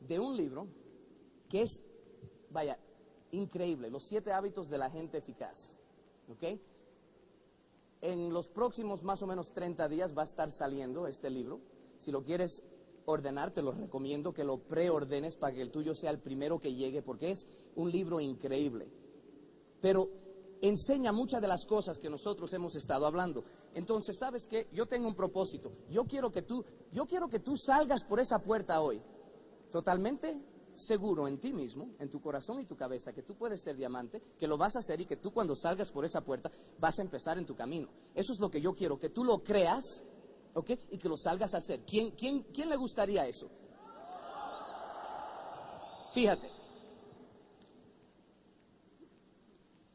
de 0.00 0.20
un 0.20 0.36
libro 0.36 0.68
que 1.48 1.62
es, 1.62 1.82
vaya, 2.50 2.78
increíble, 3.32 3.90
Los 3.90 4.04
siete 4.04 4.32
hábitos 4.32 4.68
de 4.68 4.78
la 4.78 4.90
gente 4.90 5.18
eficaz. 5.18 5.78
¿Ok? 6.30 6.58
En 8.00 8.32
los 8.32 8.48
próximos 8.48 9.02
más 9.02 9.22
o 9.22 9.26
menos 9.26 9.52
30 9.52 9.88
días 9.88 10.16
va 10.16 10.22
a 10.22 10.24
estar 10.24 10.50
saliendo 10.50 11.06
este 11.06 11.30
libro. 11.30 11.60
Si 11.98 12.12
lo 12.12 12.22
quieres 12.22 12.62
ordenar, 13.06 13.52
te 13.52 13.62
lo 13.62 13.72
recomiendo 13.72 14.32
que 14.32 14.44
lo 14.44 14.58
preordenes 14.58 15.36
para 15.36 15.54
que 15.54 15.62
el 15.62 15.70
tuyo 15.70 15.94
sea 15.94 16.10
el 16.10 16.20
primero 16.20 16.58
que 16.58 16.74
llegue, 16.74 17.02
porque 17.02 17.30
es 17.30 17.48
un 17.74 17.90
libro 17.90 18.20
increíble. 18.20 18.88
Pero 19.80 20.08
enseña 20.60 21.12
muchas 21.12 21.40
de 21.40 21.48
las 21.48 21.64
cosas 21.64 21.98
que 21.98 22.10
nosotros 22.10 22.52
hemos 22.52 22.76
estado 22.76 23.06
hablando. 23.06 23.42
Entonces, 23.74 24.16
¿sabes 24.18 24.46
qué? 24.46 24.68
Yo 24.72 24.86
tengo 24.86 25.08
un 25.08 25.14
propósito. 25.14 25.72
Yo 25.90 26.04
quiero 26.04 26.30
que 26.30 26.42
tú, 26.42 26.64
yo 26.92 27.06
quiero 27.06 27.28
que 27.28 27.40
tú 27.40 27.56
salgas 27.56 28.04
por 28.04 28.20
esa 28.20 28.38
puerta 28.38 28.80
hoy, 28.80 29.02
totalmente 29.70 30.36
seguro 30.78 31.26
en 31.26 31.38
ti 31.38 31.52
mismo, 31.52 31.90
en 31.98 32.08
tu 32.08 32.20
corazón 32.20 32.60
y 32.60 32.64
tu 32.64 32.76
cabeza, 32.76 33.12
que 33.12 33.22
tú 33.22 33.34
puedes 33.34 33.62
ser 33.62 33.76
diamante, 33.76 34.22
que 34.38 34.46
lo 34.46 34.56
vas 34.56 34.76
a 34.76 34.78
hacer 34.78 35.00
y 35.00 35.06
que 35.06 35.16
tú 35.16 35.32
cuando 35.32 35.54
salgas 35.54 35.90
por 35.90 36.04
esa 36.04 36.20
puerta 36.20 36.50
vas 36.78 36.98
a 36.98 37.02
empezar 37.02 37.36
en 37.36 37.46
tu 37.46 37.54
camino. 37.54 37.88
Eso 38.14 38.32
es 38.32 38.40
lo 38.40 38.50
que 38.50 38.60
yo 38.60 38.72
quiero, 38.72 38.98
que 38.98 39.10
tú 39.10 39.24
lo 39.24 39.42
creas, 39.42 40.04
¿ok? 40.54 40.70
Y 40.90 40.98
que 40.98 41.08
lo 41.08 41.16
salgas 41.16 41.54
a 41.54 41.58
hacer. 41.58 41.80
¿Quién, 41.84 42.12
quién, 42.12 42.44
quién 42.54 42.68
le 42.68 42.76
gustaría 42.76 43.26
eso? 43.26 43.50
Fíjate, 46.14 46.50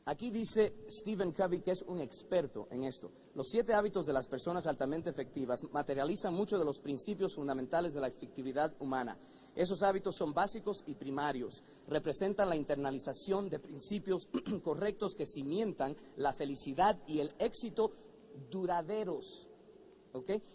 Aquí 0.05 0.31
dice 0.31 0.73
Stephen 0.89 1.31
Covey, 1.31 1.61
que 1.61 1.71
es 1.71 1.81
un 1.83 2.01
experto 2.01 2.67
en 2.71 2.83
esto. 2.83 3.09
Los 3.35 3.47
siete 3.47 3.73
hábitos 3.73 4.05
de 4.05 4.11
las 4.11 4.27
personas 4.27 4.67
altamente 4.67 5.09
efectivas 5.09 5.63
materializan 5.71 6.33
muchos 6.33 6.59
de 6.59 6.65
los 6.65 6.79
principios 6.79 7.35
fundamentales 7.35 7.93
de 7.93 8.01
la 8.01 8.09
efectividad 8.09 8.75
humana. 8.79 9.17
Esos 9.55 9.81
hábitos 9.81 10.15
son 10.15 10.33
básicos 10.33 10.83
y 10.87 10.95
primarios. 10.95 11.63
Representan 11.87 12.49
la 12.49 12.57
internalización 12.57 13.49
de 13.49 13.59
principios 13.59 14.27
correctos 14.63 15.15
que 15.15 15.25
cimientan 15.25 15.95
la 16.17 16.33
felicidad 16.33 16.99
y 17.07 17.19
el 17.19 17.33
éxito 17.39 17.91
duraderos. 18.51 19.47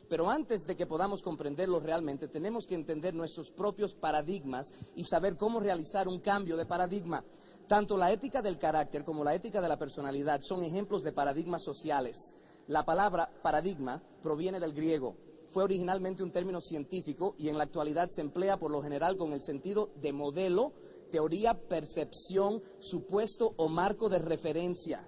Pero 0.08 0.30
antes 0.30 0.66
de 0.66 0.76
que 0.76 0.86
podamos 0.86 1.22
comprenderlos 1.22 1.82
realmente, 1.82 2.28
tenemos 2.28 2.66
que 2.66 2.74
entender 2.74 3.14
nuestros 3.14 3.50
propios 3.50 3.94
paradigmas 3.94 4.72
y 4.94 5.04
saber 5.04 5.36
cómo 5.36 5.58
realizar 5.58 6.06
un 6.06 6.20
cambio 6.20 6.56
de 6.56 6.66
paradigma. 6.66 7.24
Tanto 7.68 7.98
la 7.98 8.10
ética 8.10 8.40
del 8.40 8.56
carácter 8.56 9.04
como 9.04 9.22
la 9.22 9.34
ética 9.34 9.60
de 9.60 9.68
la 9.68 9.76
personalidad 9.76 10.40
son 10.40 10.64
ejemplos 10.64 11.02
de 11.02 11.12
paradigmas 11.12 11.62
sociales. 11.62 12.34
La 12.66 12.86
palabra 12.86 13.30
paradigma 13.42 14.02
proviene 14.22 14.58
del 14.58 14.72
griego. 14.72 15.16
Fue 15.50 15.64
originalmente 15.64 16.22
un 16.22 16.32
término 16.32 16.62
científico 16.62 17.34
y 17.36 17.50
en 17.50 17.58
la 17.58 17.64
actualidad 17.64 18.08
se 18.08 18.22
emplea 18.22 18.56
por 18.56 18.70
lo 18.70 18.80
general 18.80 19.18
con 19.18 19.34
el 19.34 19.42
sentido 19.42 19.90
de 19.96 20.14
modelo, 20.14 20.72
teoría, 21.10 21.52
percepción, 21.68 22.62
supuesto 22.78 23.52
o 23.58 23.68
marco 23.68 24.08
de 24.08 24.18
referencia. 24.18 25.06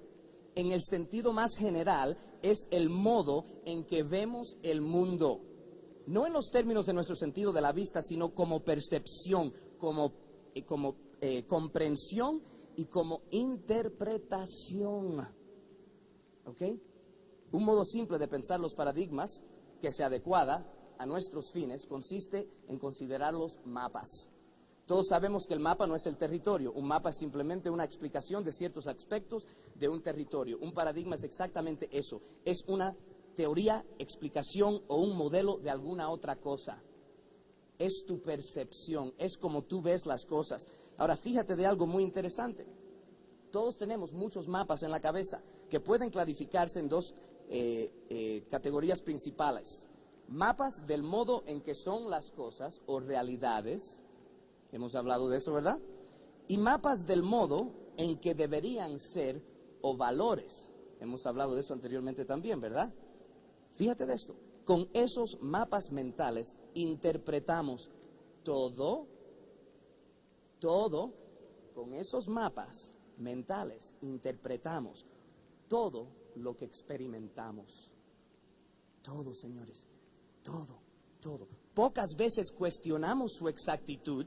En 0.54 0.70
el 0.70 0.82
sentido 0.82 1.32
más 1.32 1.56
general 1.56 2.18
es 2.42 2.68
el 2.70 2.90
modo 2.90 3.46
en 3.64 3.86
que 3.86 4.02
vemos 4.02 4.58
el 4.62 4.82
mundo. 4.82 5.40
No 6.06 6.26
en 6.26 6.34
los 6.34 6.50
términos 6.50 6.84
de 6.84 6.92
nuestro 6.92 7.16
sentido 7.16 7.52
de 7.54 7.62
la 7.62 7.72
vista, 7.72 8.02
sino 8.02 8.34
como 8.34 8.60
percepción, 8.60 9.54
como, 9.78 10.12
eh, 10.54 10.64
como 10.64 10.96
eh, 11.22 11.46
comprensión 11.46 12.49
y 12.76 12.86
como 12.86 13.22
interpretación. 13.30 15.20
¿Ok? 16.44 16.62
Un 17.52 17.64
modo 17.64 17.84
simple 17.84 18.18
de 18.18 18.28
pensar 18.28 18.60
los 18.60 18.74
paradigmas 18.74 19.42
que 19.80 19.92
se 19.92 20.04
adecuada 20.04 20.66
a 20.98 21.06
nuestros 21.06 21.50
fines 21.52 21.86
consiste 21.86 22.48
en 22.68 22.78
considerar 22.78 23.32
los 23.34 23.58
mapas. 23.64 24.30
Todos 24.86 25.06
sabemos 25.08 25.46
que 25.46 25.54
el 25.54 25.60
mapa 25.60 25.86
no 25.86 25.94
es 25.94 26.04
el 26.06 26.16
territorio, 26.16 26.72
un 26.72 26.86
mapa 26.86 27.10
es 27.10 27.16
simplemente 27.16 27.70
una 27.70 27.84
explicación 27.84 28.42
de 28.42 28.52
ciertos 28.52 28.88
aspectos 28.88 29.46
de 29.76 29.88
un 29.88 30.02
territorio. 30.02 30.58
Un 30.60 30.72
paradigma 30.72 31.14
es 31.14 31.24
exactamente 31.24 31.88
eso, 31.92 32.20
es 32.44 32.64
una 32.66 32.96
teoría, 33.36 33.84
explicación 33.98 34.82
o 34.88 34.96
un 34.96 35.16
modelo 35.16 35.58
de 35.58 35.70
alguna 35.70 36.10
otra 36.10 36.36
cosa. 36.36 36.82
Es 37.80 38.04
tu 38.04 38.20
percepción, 38.20 39.14
es 39.16 39.38
como 39.38 39.62
tú 39.62 39.80
ves 39.80 40.04
las 40.04 40.26
cosas. 40.26 40.68
Ahora, 40.98 41.16
fíjate 41.16 41.56
de 41.56 41.64
algo 41.64 41.86
muy 41.86 42.04
interesante. 42.04 42.66
Todos 43.50 43.78
tenemos 43.78 44.12
muchos 44.12 44.48
mapas 44.48 44.82
en 44.82 44.90
la 44.90 45.00
cabeza 45.00 45.42
que 45.70 45.80
pueden 45.80 46.10
clarificarse 46.10 46.78
en 46.78 46.90
dos 46.90 47.14
eh, 47.48 47.90
eh, 48.10 48.44
categorías 48.50 49.00
principales. 49.00 49.88
Mapas 50.28 50.86
del 50.86 51.02
modo 51.02 51.42
en 51.46 51.62
que 51.62 51.74
son 51.74 52.10
las 52.10 52.30
cosas 52.32 52.82
o 52.84 53.00
realidades, 53.00 54.02
hemos 54.72 54.94
hablado 54.94 55.30
de 55.30 55.38
eso, 55.38 55.54
¿verdad? 55.54 55.78
Y 56.48 56.58
mapas 56.58 57.06
del 57.06 57.22
modo 57.22 57.72
en 57.96 58.20
que 58.20 58.34
deberían 58.34 58.98
ser 58.98 59.42
o 59.80 59.96
valores. 59.96 60.70
Hemos 61.00 61.24
hablado 61.24 61.54
de 61.54 61.62
eso 61.62 61.72
anteriormente 61.72 62.26
también, 62.26 62.60
¿verdad? 62.60 62.92
Fíjate 63.72 64.04
de 64.04 64.12
esto. 64.12 64.36
Con 64.64 64.88
esos 64.92 65.38
mapas 65.40 65.90
mentales 65.90 66.56
interpretamos 66.74 67.90
todo, 68.44 69.06
todo, 70.58 71.12
con 71.74 71.94
esos 71.94 72.28
mapas 72.28 72.94
mentales 73.18 73.94
interpretamos 74.02 75.06
todo 75.68 76.08
lo 76.36 76.56
que 76.56 76.64
experimentamos. 76.64 77.92
Todo, 79.02 79.34
señores, 79.34 79.86
todo, 80.42 80.78
todo. 81.20 81.48
Pocas 81.74 82.14
veces 82.16 82.50
cuestionamos 82.52 83.32
su 83.32 83.48
exactitud, 83.48 84.26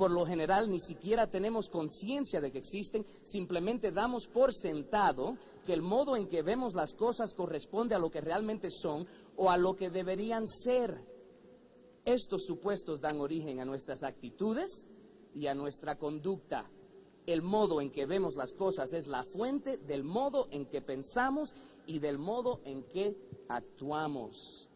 por 0.00 0.10
lo 0.10 0.24
general 0.24 0.70
ni 0.70 0.80
siquiera 0.80 1.26
tenemos 1.26 1.68
conciencia 1.68 2.40
de 2.40 2.50
que 2.50 2.56
existen, 2.56 3.04
simplemente 3.22 3.92
damos 3.92 4.26
por 4.28 4.54
sentado 4.54 5.36
que 5.66 5.74
el 5.74 5.82
modo 5.82 6.16
en 6.16 6.26
que 6.26 6.40
vemos 6.40 6.72
las 6.74 6.94
cosas 6.94 7.34
corresponde 7.34 7.94
a 7.94 7.98
lo 7.98 8.10
que 8.10 8.22
realmente 8.22 8.70
son 8.70 9.06
o 9.36 9.50
a 9.50 9.58
lo 9.58 9.76
que 9.76 9.90
deberían 9.90 10.48
ser. 10.48 11.04
Estos 12.06 12.46
supuestos 12.46 13.02
dan 13.02 13.20
origen 13.20 13.60
a 13.60 13.66
nuestras 13.66 14.02
actitudes 14.02 14.88
y 15.34 15.48
a 15.48 15.54
nuestra 15.54 15.98
conducta. 15.98 16.64
El 17.26 17.42
modo 17.42 17.82
en 17.82 17.90
que 17.90 18.06
vemos 18.06 18.36
las 18.36 18.54
cosas 18.54 18.94
es 18.94 19.06
la 19.06 19.24
fuente 19.24 19.76
del 19.76 20.02
modo 20.02 20.48
en 20.50 20.64
que 20.64 20.80
pensamos 20.80 21.54
y 21.84 21.98
del 21.98 22.16
modo 22.16 22.62
en 22.64 22.84
que 22.84 23.18
actuamos. 23.50 24.70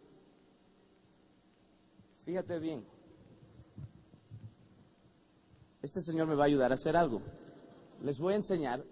Fíjate 2.26 2.58
bien. 2.58 2.93
Este 5.84 6.00
señor 6.00 6.26
me 6.26 6.34
va 6.34 6.44
a 6.44 6.46
ayudar 6.46 6.70
a 6.70 6.76
hacer 6.76 6.96
algo. 6.96 7.20
Les 8.00 8.18
voy 8.18 8.32
a 8.32 8.36
enseñar 8.36 8.82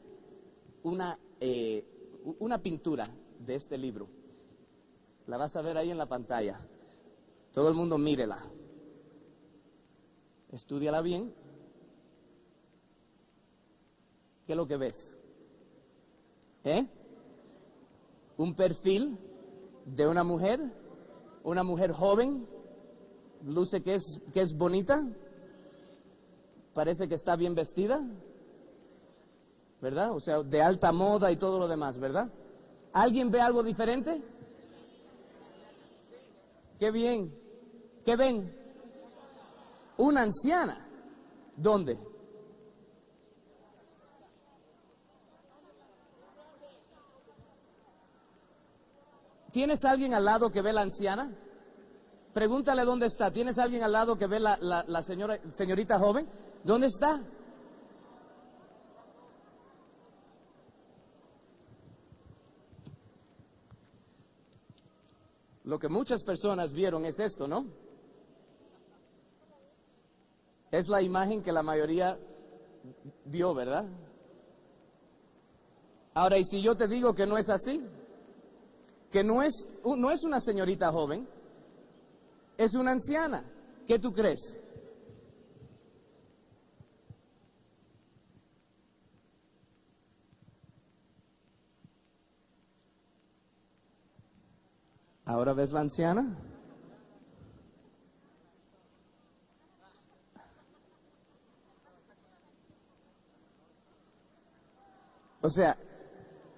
una, 0.83 1.19
eh, 1.41 1.87
una 2.39 2.59
pintura 2.61 3.09
de 3.39 3.55
este 3.55 3.79
libro. 3.79 4.09
La 5.27 5.39
vas 5.39 5.57
a 5.57 5.63
ver 5.63 5.79
ahí 5.79 5.91
en 5.91 5.97
la 5.97 6.05
pantalla. 6.05 6.61
Todo 7.51 7.71
el 7.71 7.75
mundo 7.75 7.97
mírela. 7.97 8.45
Estúdiala 10.51 11.01
bien. 11.01 11.33
¿Qué 14.45 14.53
es 14.53 14.57
lo 14.59 14.67
que 14.67 14.77
ves? 14.77 15.19
¿Eh? 16.63 16.87
Un 18.37 18.55
perfil 18.55 19.17
de 19.87 20.07
una 20.07 20.25
mujer, 20.25 20.61
una 21.43 21.63
mujer 21.63 21.93
joven, 21.93 22.47
luce 23.47 23.83
que 23.83 23.95
es, 23.95 24.21
que 24.35 24.43
es 24.43 24.55
bonita, 24.55 25.03
parece 26.75 27.09
que 27.09 27.15
está 27.15 27.37
bien 27.37 27.55
vestida, 27.55 28.01
¿verdad? 29.81 30.13
O 30.13 30.21
sea, 30.21 30.43
de 30.43 30.63
alta 30.63 30.93
moda 30.93 31.31
y 31.31 31.37
todo 31.37 31.59
lo 31.59 31.69
demás, 31.69 31.99
¿verdad? 31.99 32.29
¿Alguien 32.93 33.31
ve 33.31 33.41
algo 33.41 33.63
diferente? 33.63 34.23
Qué 36.79 36.91
bien. 36.91 37.35
¿Qué 38.05 38.17
ven? 38.17 38.55
Una 39.97 40.23
anciana. 40.23 40.89
¿Dónde? 41.57 41.99
¿Tienes 49.53 49.85
alguien 49.85 50.15
al 50.15 50.25
lado 50.25 50.51
que 50.51 50.63
ve 50.63 50.73
la 50.73 50.81
anciana? 50.81 51.31
Pregúntale 52.33 52.85
dónde 52.85 53.07
está. 53.07 53.31
¿Tienes 53.31 53.59
alguien 53.59 53.83
al 53.83 53.93
lado 53.93 54.17
que 54.17 54.27
ve 54.27 54.41
la, 54.41 54.57
la, 54.59 55.03
señora, 55.03 55.39
señorita 55.51 55.99
joven? 55.99 56.27
¿Dónde 56.65 56.87
está? 56.87 57.21
Lo 65.65 65.79
que 65.79 65.89
muchas 65.89 66.23
personas 66.25 66.73
vieron 66.73 67.05
es 67.05 67.19
esto, 67.19 67.47
¿no? 67.47 67.67
Es 70.71 70.89
la 70.89 71.03
imagen 71.03 71.43
que 71.43 71.53
la 71.53 71.63
mayoría 71.63 72.19
vio, 73.25 73.55
¿verdad? 73.55 73.87
Ahora, 76.15 76.39
¿y 76.39 76.45
si 76.45 76.61
yo 76.63 76.77
te 76.77 76.89
digo 76.89 77.15
que 77.15 77.27
no 77.27 77.39
es 77.39 77.49
así? 77.49 77.81
Que 79.11 79.23
no 79.23 79.43
es, 79.43 79.69
no 79.85 80.11
es 80.11 80.25
una 80.25 80.41
señorita 80.41 80.91
joven, 80.91 81.29
es 82.57 82.75
una 82.75 82.93
anciana. 82.93 83.45
¿Qué 83.87 83.99
tú 83.99 84.13
crees? 84.13 84.62
¿Ahora 95.33 95.55
ves 95.55 95.73
la 95.73 95.81
anciana? 95.81 96.37
O 105.41 105.49
sea, 105.49 105.79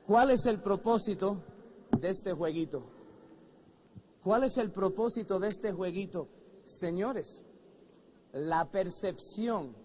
¿cuál 0.04 0.32
es 0.32 0.44
el 0.46 0.60
propósito 0.60 1.40
de 2.00 2.08
este 2.08 2.32
jueguito? 2.32 2.82
¿Cuál 4.24 4.42
es 4.42 4.58
el 4.58 4.72
propósito 4.72 5.38
de 5.38 5.48
este 5.50 5.70
jueguito? 5.70 6.26
Señores, 6.64 7.44
la 8.32 8.68
percepción 8.72 9.76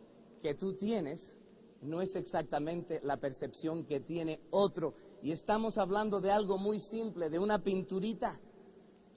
que 0.41 0.56
tú 0.56 0.73
tienes 0.73 1.38
no 1.84 2.02
es 2.02 2.15
exactamente 2.15 3.02
la 3.04 3.17
percepción 3.17 3.86
que 3.86 3.99
tiene 3.99 4.41
otro. 4.49 4.95
Y 5.21 5.32
estamos 5.32 5.78
hablando 5.78 6.19
de 6.21 6.32
algo 6.32 6.58
muy 6.58 6.80
simple, 6.80 7.30
de 7.30 7.38
una 7.38 7.63
pinturita. 7.63 8.41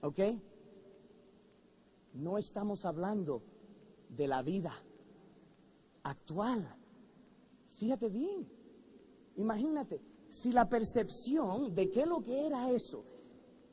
¿Ok? 0.03 0.19
No 2.15 2.37
estamos 2.37 2.85
hablando 2.85 3.43
de 4.09 4.27
la 4.27 4.43
vida 4.43 4.73
actual. 6.03 6.77
Fíjate 7.79 8.09
bien. 8.09 8.49
Imagínate, 9.37 10.01
si 10.29 10.53
la 10.53 10.69
percepción 10.69 11.75
de 11.75 11.91
qué 11.91 12.05
lo 12.05 12.21
que 12.21 12.47
era 12.47 12.71
eso 12.71 13.05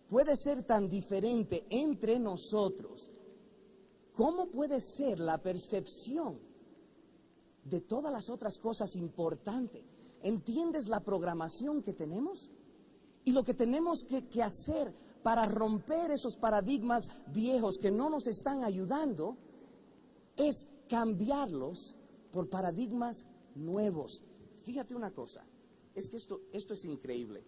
puede 0.07 0.35
ser 0.35 0.63
tan 0.63 0.87
diferente 0.87 1.65
entre 1.69 2.19
nosotros, 2.19 3.11
¿cómo 4.13 4.49
puede 4.51 4.79
ser 4.79 5.19
la 5.19 5.39
percepción 5.39 6.39
de 7.63 7.81
todas 7.81 8.13
las 8.13 8.29
otras 8.29 8.59
cosas 8.59 8.95
importantes? 8.95 9.83
¿Entiendes 10.21 10.87
la 10.87 10.99
programación 10.99 11.81
que 11.81 11.93
tenemos? 11.93 12.51
Y 13.25 13.31
lo 13.31 13.43
que 13.43 13.55
tenemos 13.55 14.03
que, 14.03 14.27
que 14.27 14.43
hacer 14.43 14.93
para 15.23 15.45
romper 15.45 16.11
esos 16.11 16.37
paradigmas 16.37 17.09
viejos 17.27 17.77
que 17.77 17.91
no 17.91 18.09
nos 18.09 18.27
están 18.27 18.63
ayudando 18.63 19.37
es 20.37 20.67
cambiarlos 20.87 21.95
por 22.31 22.49
paradigmas 22.49 23.25
nuevos. 23.55 24.23
Fíjate 24.63 24.95
una 24.95 25.11
cosa, 25.11 25.45
es 25.93 26.09
que 26.09 26.17
esto, 26.17 26.41
esto 26.51 26.73
es 26.73 26.85
increíble. 26.85 27.43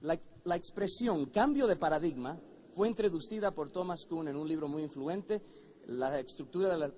La, 0.00 0.56
expresión 0.56 1.26
cambio 1.26 1.66
de 1.66 1.76
paradigma 1.76 2.40
fue 2.74 2.88
introducida 2.88 3.50
por 3.50 3.70
Thomas 3.70 4.06
Kuhn 4.06 4.28
en 4.28 4.36
un 4.36 4.48
libro 4.48 4.68
muy 4.68 4.82
influente, 4.82 5.42
La 5.86 6.20
estructura 6.20 6.68
de 6.68 6.78
las 6.78 6.92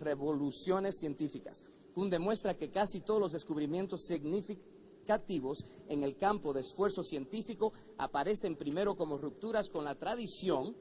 revoluciones 0.00 0.98
científicas. 0.98 1.64
Kuhn 1.94 2.10
demuestra 2.10 2.56
que 2.56 2.70
casi 2.70 3.00
todos 3.00 3.20
los 3.20 3.32
descubrimientos 3.32 4.04
significativos 4.04 5.64
en 5.88 6.02
el 6.02 6.16
campo 6.16 6.52
de 6.52 6.60
esfuerzo 6.60 7.02
científico 7.02 7.72
aparecen 7.98 8.56
primero 8.56 8.94
como 8.94 9.18
rupturas 9.18 9.68
con 9.68 9.84
la 9.84 9.94
tradición, 9.94 10.74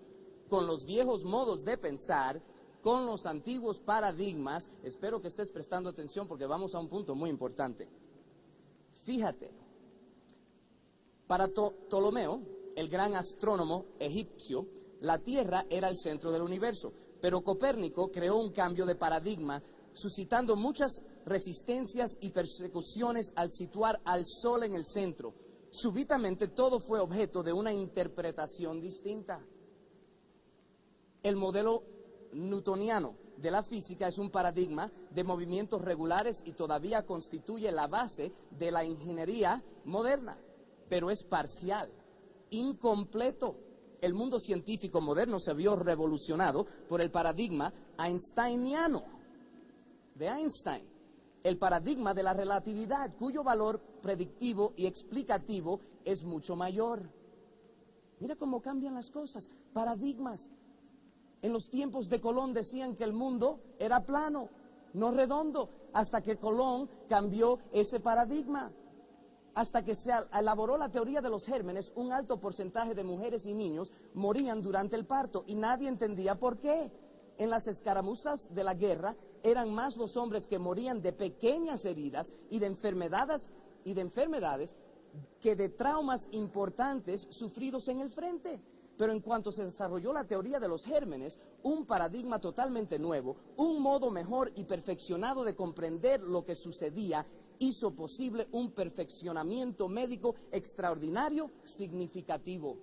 con 0.49 0.67
los 0.67 0.85
viejos 0.85 1.23
modos 1.23 1.63
de 1.63 1.77
pensar, 1.77 2.41
con 2.81 3.05
los 3.05 3.25
antiguos 3.25 3.79
paradigmas. 3.79 4.69
Espero 4.83 5.21
que 5.21 5.27
estés 5.27 5.51
prestando 5.51 5.89
atención 5.89 6.27
porque 6.27 6.45
vamos 6.45 6.75
a 6.75 6.79
un 6.79 6.89
punto 6.89 7.15
muy 7.15 7.29
importante. 7.29 7.87
Fíjate, 9.03 9.51
para 11.27 11.47
Ptolomeo, 11.47 12.41
el 12.75 12.89
gran 12.89 13.15
astrónomo 13.15 13.85
egipcio, 13.99 14.67
la 15.01 15.17
Tierra 15.17 15.65
era 15.69 15.89
el 15.89 15.97
centro 15.97 16.31
del 16.31 16.41
universo, 16.41 16.93
pero 17.19 17.41
Copérnico 17.41 18.11
creó 18.11 18.37
un 18.37 18.51
cambio 18.51 18.85
de 18.85 18.95
paradigma, 18.95 19.61
suscitando 19.93 20.55
muchas 20.55 21.03
resistencias 21.25 22.17
y 22.21 22.31
persecuciones 22.31 23.31
al 23.35 23.49
situar 23.49 24.01
al 24.05 24.25
Sol 24.25 24.63
en 24.63 24.75
el 24.75 24.85
centro. 24.85 25.33
Súbitamente 25.69 26.47
todo 26.49 26.79
fue 26.79 26.99
objeto 26.99 27.43
de 27.43 27.53
una 27.53 27.73
interpretación 27.73 28.81
distinta. 28.81 29.45
El 31.23 31.35
modelo 31.35 31.83
newtoniano 32.33 33.15
de 33.37 33.51
la 33.51 33.63
física 33.63 34.07
es 34.07 34.17
un 34.17 34.31
paradigma 34.31 34.91
de 35.11 35.23
movimientos 35.23 35.81
regulares 35.81 36.41
y 36.45 36.53
todavía 36.53 37.05
constituye 37.05 37.71
la 37.71 37.87
base 37.87 38.31
de 38.51 38.71
la 38.71 38.83
ingeniería 38.83 39.63
moderna 39.85 40.37
pero 40.91 41.09
es 41.09 41.23
parcial, 41.23 41.89
incompleto. 42.49 43.55
El 44.01 44.13
mundo 44.13 44.39
científico 44.39 44.99
moderno 44.99 45.39
se 45.39 45.53
vio 45.53 45.77
revolucionado 45.77 46.65
por 46.89 46.99
el 46.99 47.09
paradigma 47.09 47.71
einsteiniano 47.97 49.20
de 50.21 50.27
Einstein. 50.27 50.87
el 51.43 51.57
paradigma 51.57 52.13
de 52.13 52.21
la 52.21 52.33
relatividad, 52.33 53.15
cuyo 53.17 53.43
valor 53.43 53.81
predictivo 54.03 54.73
y 54.77 54.85
explicativo 54.85 55.79
es 56.05 56.23
mucho 56.23 56.55
mayor. 56.55 57.09
Mira 58.19 58.35
cómo 58.35 58.61
cambian 58.61 58.93
las 58.93 59.09
cosas, 59.09 59.49
paradigmas. 59.73 60.51
En 61.41 61.51
los 61.51 61.67
tiempos 61.71 62.07
de 62.07 62.21
Colón 62.21 62.53
decían 62.53 62.95
que 62.95 63.03
el 63.03 63.13
mundo 63.13 63.59
era 63.79 64.05
plano, 64.05 64.49
no 64.93 65.09
redondo, 65.09 65.71
hasta 65.93 66.21
que 66.21 66.37
Colón 66.37 66.87
cambió 67.09 67.57
ese 67.71 67.99
paradigma. 67.99 68.71
Hasta 69.55 69.83
que 69.83 69.95
se 69.95 70.11
elaboró 70.31 70.77
la 70.77 70.89
teoría 70.89 71.21
de 71.21 71.31
los 71.31 71.47
gérmenes, 71.47 71.91
un 71.95 72.13
alto 72.13 72.39
porcentaje 72.39 72.93
de 72.93 73.03
mujeres 73.03 73.47
y 73.47 73.55
niños 73.55 73.91
morían 74.13 74.61
durante 74.61 74.95
el 74.95 75.07
parto 75.07 75.43
y 75.47 75.55
nadie 75.55 75.89
entendía 75.89 76.35
por 76.35 76.59
qué. 76.59 76.91
En 77.39 77.49
las 77.49 77.67
escaramuzas 77.67 78.53
de 78.53 78.63
la 78.63 78.75
guerra 78.75 79.15
eran 79.43 79.73
más 79.73 79.97
los 79.97 80.17
hombres 80.17 80.47
que 80.47 80.59
morían 80.59 81.01
de 81.01 81.13
pequeñas 81.13 81.85
heridas 81.85 82.31
y 82.49 82.59
de 82.59 82.67
enfermedades 82.67 83.51
y 83.83 83.93
de 83.93 84.01
enfermedades 84.01 84.77
que 85.39 85.55
de 85.55 85.69
traumas 85.69 86.27
importantes 86.31 87.27
sufridos 87.29 87.87
en 87.87 87.99
el 87.99 88.09
frente. 88.09 88.61
Pero 88.97 89.13
en 89.13 89.21
cuanto 89.21 89.51
se 89.51 89.63
desarrolló 89.63 90.13
la 90.13 90.25
teoría 90.25 90.59
de 90.59 90.67
los 90.67 90.85
gérmenes, 90.85 91.39
un 91.63 91.85
paradigma 91.85 92.39
totalmente 92.39 92.99
nuevo, 92.99 93.35
un 93.57 93.81
modo 93.81 94.11
mejor 94.11 94.51
y 94.55 94.65
perfeccionado 94.65 95.43
de 95.43 95.55
comprender 95.55 96.21
lo 96.21 96.45
que 96.45 96.53
sucedía, 96.53 97.25
hizo 97.57 97.95
posible 97.95 98.47
un 98.51 98.71
perfeccionamiento 98.71 99.87
médico 99.87 100.35
extraordinario, 100.51 101.49
significativo. 101.63 102.77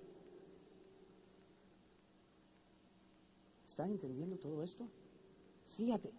¿Está 3.65 3.85
entendiendo 3.85 4.37
todo 4.37 4.61
esto? 4.63 4.89
Fíjate, 5.67 6.11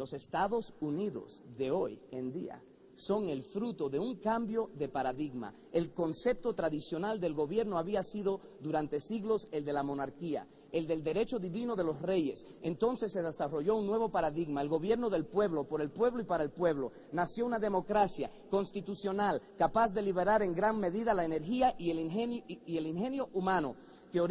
los 0.00 0.14
Estados 0.14 0.72
Unidos 0.80 1.44
de 1.58 1.70
hoy 1.70 2.00
en 2.10 2.32
día 2.32 2.62
son 2.94 3.28
el 3.28 3.42
fruto 3.42 3.90
de 3.90 3.98
un 3.98 4.16
cambio 4.16 4.70
de 4.74 4.88
paradigma. 4.88 5.54
El 5.72 5.92
concepto 5.92 6.54
tradicional 6.54 7.20
del 7.20 7.34
gobierno 7.34 7.76
había 7.76 8.02
sido 8.02 8.40
durante 8.60 8.98
siglos 8.98 9.46
el 9.52 9.62
de 9.62 9.74
la 9.74 9.82
monarquía, 9.82 10.46
el 10.72 10.86
del 10.86 11.04
derecho 11.04 11.38
divino 11.38 11.76
de 11.76 11.84
los 11.84 12.00
reyes. 12.00 12.46
Entonces 12.62 13.12
se 13.12 13.20
desarrolló 13.20 13.76
un 13.76 13.86
nuevo 13.86 14.10
paradigma, 14.10 14.62
el 14.62 14.70
gobierno 14.70 15.10
del 15.10 15.26
pueblo, 15.26 15.64
por 15.64 15.82
el 15.82 15.90
pueblo 15.90 16.22
y 16.22 16.24
para 16.24 16.44
el 16.44 16.50
pueblo. 16.50 16.92
Nació 17.12 17.44
una 17.44 17.58
democracia 17.58 18.30
constitucional 18.48 19.42
capaz 19.58 19.92
de 19.92 20.00
liberar 20.00 20.42
en 20.42 20.54
gran 20.54 20.80
medida 20.80 21.12
la 21.12 21.26
energía 21.26 21.74
y 21.78 21.90
el 21.90 21.98
ingenio, 21.98 22.42
y 22.48 22.78
el 22.78 22.86
ingenio 22.86 23.28
humano, 23.34 23.76
que, 24.10 24.22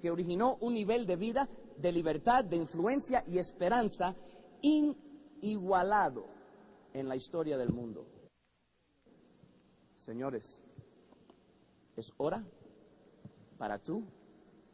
que 0.00 0.10
originó 0.10 0.56
un 0.62 0.72
nivel 0.72 1.04
de 1.06 1.16
vida, 1.16 1.50
de 1.76 1.92
libertad, 1.92 2.46
de 2.46 2.56
influencia 2.56 3.24
y 3.26 3.36
esperanza 3.36 4.16
inigualado 5.40 6.26
en 6.92 7.08
la 7.08 7.16
historia 7.16 7.56
del 7.56 7.70
mundo. 7.70 8.06
Señores, 9.96 10.62
es 11.96 12.12
hora 12.16 12.44
para 13.58 13.78
tú 13.78 14.04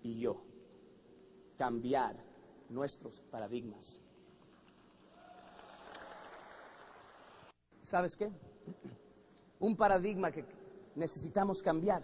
y 0.03 0.21
yo 0.21 0.43
cambiar 1.57 2.17
nuestros 2.69 3.21
paradigmas. 3.31 4.01
¿Sabes 7.83 8.17
qué? 8.17 8.31
Un 9.61 9.77
paradigma 9.77 10.31
que 10.31 10.45
necesitamos 10.95 11.63
cambiar 11.63 12.03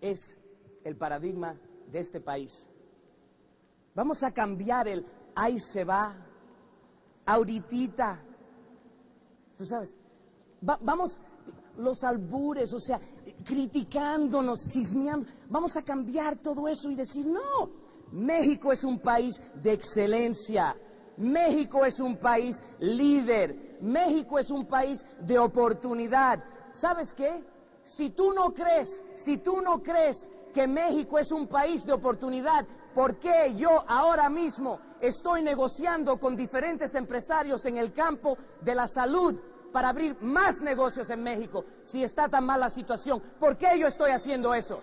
es 0.00 0.36
el 0.84 0.96
paradigma 0.96 1.58
de 1.90 1.98
este 2.00 2.20
país. 2.20 2.68
Vamos 3.94 4.22
a 4.22 4.30
cambiar 4.30 4.88
el 4.88 5.06
ahí 5.34 5.58
se 5.58 5.84
va, 5.84 6.16
ahorita. 7.28 8.20
Tú 9.56 9.66
sabes, 9.66 9.96
vamos, 10.60 11.20
los 11.76 12.02
albures, 12.02 12.72
o 12.72 12.80
sea, 12.80 13.00
criticándonos, 13.44 14.66
chismeando. 14.68 15.26
Vamos 15.48 15.76
a 15.76 15.82
cambiar 15.82 16.36
todo 16.36 16.66
eso 16.68 16.90
y 16.90 16.94
decir, 16.94 17.26
no, 17.26 17.70
México 18.12 18.72
es 18.72 18.82
un 18.82 18.98
país 18.98 19.40
de 19.62 19.72
excelencia. 19.72 20.76
México 21.18 21.84
es 21.84 22.00
un 22.00 22.16
país 22.16 22.62
líder. 22.78 23.78
México 23.80 24.38
es 24.38 24.50
un 24.50 24.64
país 24.66 25.04
de 25.20 25.38
oportunidad. 25.38 26.42
¿Sabes 26.72 27.12
qué? 27.12 27.44
Si 27.84 28.10
tú 28.10 28.32
no 28.32 28.54
crees, 28.54 29.04
si 29.14 29.38
tú 29.38 29.60
no 29.60 29.82
crees 29.82 30.28
que 30.54 30.66
México 30.66 31.18
es 31.18 31.30
un 31.32 31.46
país 31.46 31.84
de 31.84 31.92
oportunidad, 31.92 32.66
¿por 32.98 33.16
qué 33.20 33.54
yo 33.54 33.84
ahora 33.86 34.28
mismo 34.28 34.80
estoy 35.00 35.40
negociando 35.40 36.18
con 36.18 36.34
diferentes 36.34 36.96
empresarios 36.96 37.64
en 37.64 37.76
el 37.76 37.92
campo 37.92 38.36
de 38.60 38.74
la 38.74 38.88
salud 38.88 39.36
para 39.72 39.90
abrir 39.90 40.20
más 40.20 40.60
negocios 40.62 41.08
en 41.10 41.22
México 41.22 41.64
si 41.80 42.02
está 42.02 42.28
tan 42.28 42.44
mala 42.44 42.66
la 42.66 42.70
situación? 42.70 43.22
¿Por 43.38 43.56
qué 43.56 43.78
yo 43.78 43.86
estoy 43.86 44.10
haciendo 44.10 44.52
eso? 44.52 44.82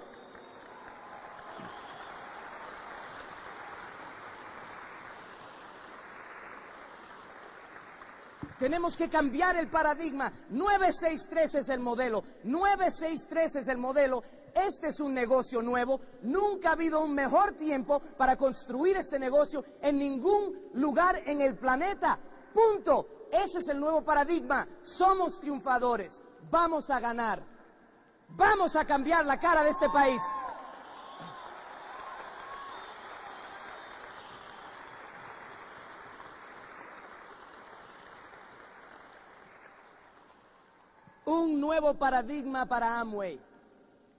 Tenemos 8.57 8.95
que 8.95 9.09
cambiar 9.09 9.57
el 9.57 9.67
paradigma. 9.67 10.31
963 10.51 11.55
es 11.55 11.67
el 11.67 11.81
modelo. 11.81 12.23
963 12.45 13.57
es 13.57 13.67
el 13.67 13.77
modelo 13.77 14.23
este 14.55 14.87
es 14.87 15.01
un 15.01 15.13
negocio 15.13 15.61
nuevo, 15.61 15.99
nunca 16.21 16.69
ha 16.69 16.71
habido 16.71 17.03
un 17.03 17.13
mejor 17.13 17.51
tiempo 17.51 17.99
para 18.17 18.37
construir 18.37 18.95
este 18.95 19.19
negocio 19.19 19.65
en 19.81 19.99
ningún 19.99 20.57
lugar 20.73 21.21
en 21.25 21.41
el 21.41 21.55
planeta. 21.55 22.17
Punto. 22.53 23.27
Ese 23.31 23.59
es 23.59 23.67
el 23.67 23.81
nuevo 23.81 24.01
paradigma. 24.01 24.65
Somos 24.81 25.41
triunfadores. 25.41 26.21
Vamos 26.49 26.89
a 26.89 27.01
ganar. 27.01 27.43
Vamos 28.29 28.77
a 28.77 28.85
cambiar 28.85 29.25
la 29.25 29.37
cara 29.37 29.61
de 29.61 29.71
este 29.71 29.89
país. 29.89 30.21
Un 41.25 41.59
nuevo 41.59 41.93
paradigma 41.95 42.65
para 42.65 43.01
Amway 43.01 43.54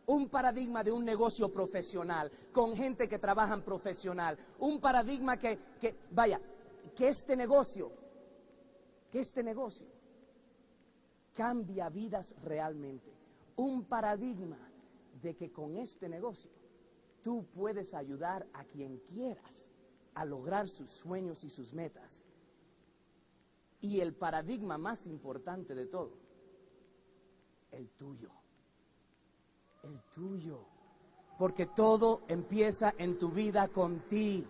un 0.07 0.29
paradigma 0.29 0.85
de 0.85 0.93
un 0.93 1.05
negocio 1.05 1.51
profesional, 1.51 2.31
con 2.53 2.77
gente 2.77 3.09
que 3.09 3.19
trabaja 3.19 3.57
profesional, 3.63 4.39
un 4.61 4.81
paradigma 4.81 5.37
que, 5.37 5.59
que, 5.81 5.97
vaya, 6.13 6.41
que 6.95 7.09
este 7.09 7.37
negocio, 7.37 7.91
que 9.11 9.19
este 9.19 9.43
negocio 9.43 9.87
cambia 11.35 11.89
vidas 11.89 12.35
realmente, 12.43 13.13
un 13.57 13.85
paradigma 13.85 14.59
de 15.21 15.35
que 15.35 15.51
con 15.51 15.77
este 15.77 16.09
negocio 16.09 16.51
tú 17.23 17.45
puedes 17.55 17.93
ayudar 17.93 18.47
a 18.53 18.65
quien 18.65 18.99
quieras 18.99 19.69
a 20.15 20.25
lograr 20.25 20.69
sus 20.69 20.91
sueños 20.91 21.43
y 21.45 21.51
sus 21.51 21.73
metas. 21.75 22.25
Y 23.81 24.01
el 24.01 24.15
paradigma 24.15 24.79
más 24.79 25.07
importante 25.07 25.75
de 25.75 25.87
todo, 25.87 26.17
el 27.71 27.91
tuyo 27.91 28.31
el 29.87 30.01
tuyo. 30.15 30.61
Porque 31.39 31.67
todo 31.67 32.23
empieza 32.29 32.95
en 32.99 33.19
tu 33.19 33.31
vida 33.31 33.69
con 33.69 34.01
ti. 34.09 34.47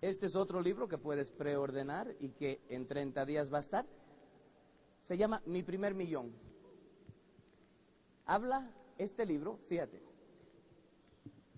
Este 0.00 0.26
es 0.26 0.36
otro 0.36 0.60
libro 0.60 0.86
que 0.86 0.98
puedes 0.98 1.30
preordenar 1.30 2.14
y 2.20 2.30
que 2.30 2.60
en 2.68 2.86
30 2.86 3.24
días 3.24 3.52
va 3.52 3.58
a 3.58 3.60
estar. 3.60 3.86
Se 5.02 5.16
llama 5.16 5.42
Mi 5.46 5.62
primer 5.62 5.94
millón. 5.94 6.32
Habla 8.26 8.70
este 8.98 9.24
libro, 9.26 9.58
fíjate, 9.68 10.02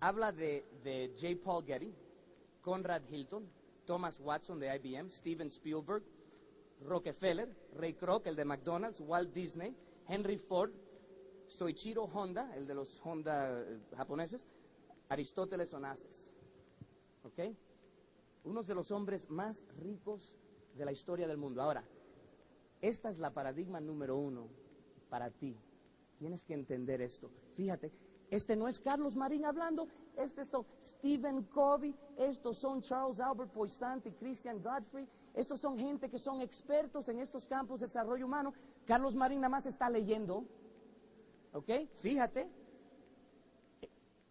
habla 0.00 0.32
de, 0.32 0.64
de 0.82 1.12
J. 1.20 1.36
Paul 1.44 1.64
Getty, 1.64 1.94
Conrad 2.60 3.02
Hilton, 3.08 3.48
Thomas 3.84 4.20
Watson 4.20 4.58
de 4.58 4.74
IBM, 4.74 5.10
Steven 5.10 5.46
Spielberg, 5.46 6.02
Rockefeller, 6.84 7.48
Ray 7.76 7.94
Kroc, 7.94 8.26
el 8.26 8.36
de 8.36 8.44
McDonald's, 8.44 9.00
Walt 9.00 9.32
Disney, 9.32 9.76
Henry 10.08 10.38
Ford, 10.38 10.72
Soichiro 11.46 12.04
Honda, 12.04 12.54
el 12.56 12.66
de 12.66 12.74
los 12.74 13.00
Honda 13.04 13.60
eh, 13.60 13.80
japoneses, 13.96 14.46
Aristóteles 15.08 15.72
Onassis. 15.72 16.34
¿Ok? 17.24 17.54
Unos 18.44 18.66
de 18.66 18.74
los 18.74 18.90
hombres 18.90 19.28
más 19.30 19.66
ricos 19.80 20.36
de 20.76 20.84
la 20.84 20.92
historia 20.92 21.26
del 21.26 21.36
mundo. 21.36 21.62
Ahora, 21.62 21.84
esta 22.80 23.08
es 23.08 23.18
la 23.18 23.32
paradigma 23.32 23.80
número 23.80 24.16
uno 24.16 24.48
para 25.08 25.30
ti. 25.30 25.56
Tienes 26.18 26.44
que 26.44 26.54
entender 26.54 27.00
esto. 27.00 27.30
Fíjate, 27.54 27.92
este 28.30 28.56
no 28.56 28.68
es 28.68 28.80
Carlos 28.80 29.14
Marín 29.14 29.44
hablando, 29.44 29.88
estos 30.16 30.48
son 30.48 30.66
Stephen 30.82 31.44
Covey, 31.44 31.94
estos 32.16 32.58
son 32.58 32.80
Charles 32.82 33.20
Albert 33.20 33.52
Poisson 33.52 34.02
y 34.04 34.10
Christian 34.12 34.62
Godfrey, 34.62 35.08
estos 35.34 35.60
son 35.60 35.78
gente 35.78 36.08
que 36.08 36.18
son 36.18 36.40
expertos 36.40 37.08
en 37.08 37.20
estos 37.20 37.46
campos 37.46 37.80
de 37.80 37.86
desarrollo 37.86 38.26
humano. 38.26 38.52
Carlos 38.86 39.14
Marín 39.14 39.40
nada 39.40 39.50
más 39.50 39.66
está 39.66 39.90
leyendo. 39.90 40.44
¿Ok? 41.52 41.70
Fíjate, 41.96 42.48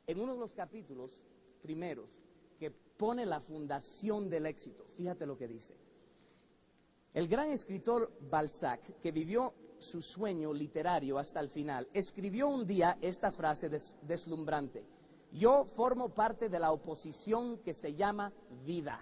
en 0.07 0.19
uno 0.19 0.33
de 0.33 0.39
los 0.39 0.53
capítulos 0.53 1.23
primeros 1.61 2.23
que 2.59 2.71
pone 2.71 3.25
la 3.25 3.39
fundación 3.39 4.29
del 4.29 4.45
éxito, 4.45 4.85
fíjate 4.95 5.25
lo 5.25 5.37
que 5.37 5.47
dice. 5.47 5.75
El 7.13 7.27
gran 7.27 7.49
escritor 7.49 8.11
Balzac, 8.29 8.99
que 8.99 9.11
vivió 9.11 9.53
su 9.77 10.01
sueño 10.01 10.53
literario 10.53 11.17
hasta 11.17 11.39
el 11.39 11.49
final, 11.49 11.87
escribió 11.93 12.47
un 12.47 12.65
día 12.65 12.97
esta 13.01 13.31
frase 13.31 13.69
deslumbrante. 14.01 14.85
Yo 15.31 15.65
formo 15.65 16.09
parte 16.09 16.49
de 16.49 16.59
la 16.59 16.71
oposición 16.71 17.57
que 17.59 17.73
se 17.73 17.93
llama 17.93 18.31
vida. 18.65 19.01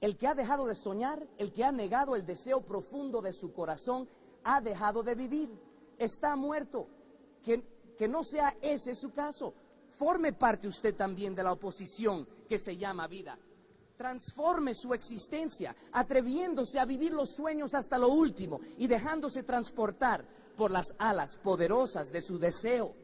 El 0.00 0.16
que 0.16 0.28
ha 0.28 0.34
dejado 0.34 0.66
de 0.66 0.74
soñar, 0.74 1.26
el 1.38 1.52
que 1.52 1.64
ha 1.64 1.72
negado 1.72 2.14
el 2.14 2.24
deseo 2.24 2.60
profundo 2.64 3.20
de 3.20 3.32
su 3.32 3.52
corazón, 3.52 4.08
ha 4.44 4.60
dejado 4.60 5.02
de 5.02 5.14
vivir, 5.14 5.50
está 5.98 6.36
muerto. 6.36 6.88
Que, 7.42 8.08
no 8.08 8.22
sea 8.22 8.56
ese 8.62 8.94
su 8.94 9.10
caso. 9.10 9.54
Forme 9.90 10.32
parte 10.32 10.68
usted 10.68 10.94
también 10.94 11.34
de 11.34 11.42
la 11.42 11.52
oposición 11.52 12.28
que 12.48 12.58
se 12.58 12.76
llama 12.76 13.06
vida 13.08 13.38
transforme 13.96 14.74
su 14.74 14.94
existencia, 14.94 15.74
atreviéndose 15.90 16.78
a 16.78 16.84
vivir 16.84 17.12
los 17.12 17.30
sueños 17.34 17.74
hasta 17.74 17.98
lo 17.98 18.06
último 18.06 18.60
y 18.76 18.86
dejándose 18.86 19.42
transportar 19.42 20.24
por 20.56 20.70
las 20.70 20.94
alas 20.98 21.36
poderosas 21.38 22.12
de 22.12 22.20
su 22.20 22.38
deseo. 22.38 22.94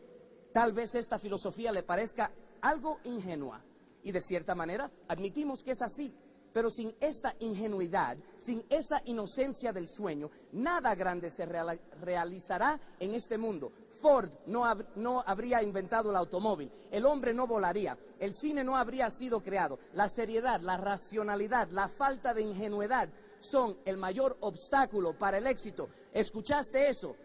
Tal 0.53 0.73
vez 0.73 0.95
esta 0.95 1.19
filosofía 1.19 1.73
le 1.73 1.83
parezca 1.83 2.31
algo 2.61 3.01
ingenua 3.03 3.61
y 4.05 4.13
de 4.13 4.21
cierta 4.21 4.55
manera 4.55 4.89
admitimos 5.09 5.65
que 5.65 5.73
es 5.73 5.83
así, 5.83 6.15
pero 6.55 6.71
sin 6.71 6.95
esta 7.01 7.35
ingenuidad, 7.41 8.17
sin 8.39 8.65
esa 8.71 9.03
inocencia 9.07 9.73
del 9.73 9.89
sueño, 9.89 10.31
nada 10.53 10.95
grande 10.95 11.29
se 11.29 11.45
realizará 11.45 12.79
en 13.01 13.13
este 13.13 13.37
mundo. 13.37 13.73
Ford 14.01 14.31
no, 14.47 14.65
no, 14.95 15.25
habría 15.27 15.61
inventado 15.65 16.11
el 16.11 16.17
automóvil, 16.17 16.71
el 16.93 17.07
hombre 17.07 17.35
no 17.35 17.49
volaría, 17.49 17.99
el 18.21 18.33
cine 18.33 18.63
no 18.63 18.77
habría 18.77 19.11
sido 19.11 19.43
creado. 19.43 19.81
La 19.95 20.09
seriedad, 20.09 20.61
la 20.61 20.77
racionalidad, 20.77 21.71
la 21.71 21.89
falta 21.89 22.33
de 22.33 22.43
ingenuidad 22.43 23.09
son 23.41 23.77
el 23.85 23.97
mayor 23.97 24.37
obstáculo 24.41 25.19
para 25.19 25.39
el 25.39 25.49
éxito. 25.49 25.89
¿Escuchaste 26.13 26.89
eso? 26.89 27.17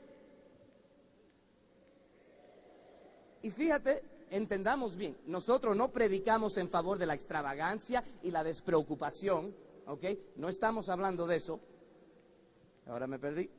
Y 3.44 3.52
fíjate, 3.52 4.02
entendamos 4.30 4.96
bien, 4.96 5.18
nosotros 5.26 5.76
no 5.76 5.92
predicamos 5.92 6.58
en 6.58 6.70
favor 6.70 6.98
de 6.98 7.06
la 7.06 7.16
extravagancia 7.16 8.04
y 8.24 8.32
la 8.32 8.44
despreocupación, 8.44 9.54
¿ok? 9.88 10.04
No 10.36 10.50
estamos 10.50 10.90
hablando 10.90 11.28
de 11.28 11.38
eso. 11.38 11.60
Ahora 12.88 13.08
me 13.08 13.20
perdí. 13.20 13.50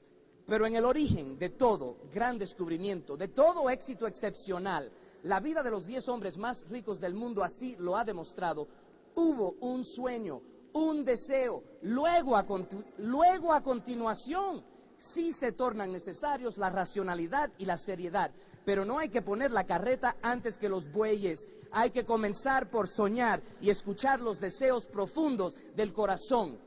Pero 0.46 0.66
en 0.66 0.74
el 0.74 0.84
origen 0.84 1.38
de 1.38 1.50
todo 1.50 1.98
gran 2.12 2.38
descubrimiento, 2.38 3.16
de 3.16 3.28
todo 3.28 3.70
éxito 3.70 4.06
excepcional, 4.06 4.90
la 5.22 5.38
vida 5.38 5.62
de 5.62 5.70
los 5.70 5.86
diez 5.86 6.08
hombres 6.08 6.36
más 6.36 6.68
ricos 6.68 7.00
del 7.00 7.14
mundo 7.14 7.44
así 7.44 7.76
lo 7.78 7.96
ha 7.96 8.04
demostrado, 8.04 8.66
hubo 9.14 9.56
un 9.60 9.84
sueño, 9.84 10.40
un 10.72 11.04
deseo, 11.04 11.62
luego 11.82 12.36
a, 12.36 13.62
continuación 13.62 14.64
sí 14.96 15.32
se 15.32 15.52
tornan 15.52 15.92
necesarios 15.92 16.58
la 16.58 16.70
racionalidad 16.70 17.50
y 17.58 17.64
la 17.64 17.76
seriedad. 17.76 18.30
Pero 18.64 18.84
no 18.84 18.98
hay 18.98 19.08
que 19.08 19.22
poner 19.22 19.50
la 19.50 19.64
carreta 19.64 20.16
antes 20.22 20.58
que 20.58 20.68
los 20.68 20.90
bueyes. 20.92 21.48
Hay 21.72 21.90
que 21.90 22.04
comenzar 22.04 22.68
por 22.68 22.88
soñar 22.88 23.40
y 23.60 23.70
escuchar 23.70 24.20
los 24.20 24.40
deseos 24.40 24.86
profundos 24.86 25.56
del 25.74 25.92
corazón. 25.92 26.58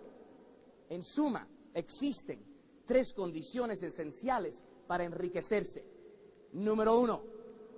En 0.89 1.03
suma, 1.03 1.47
existen 1.73 2.43
tres 2.85 3.13
condiciones 3.13 3.83
esenciales 3.83 4.65
para 4.87 5.03
enriquecerse. 5.03 5.85
Número 6.53 6.99
uno, 6.99 7.23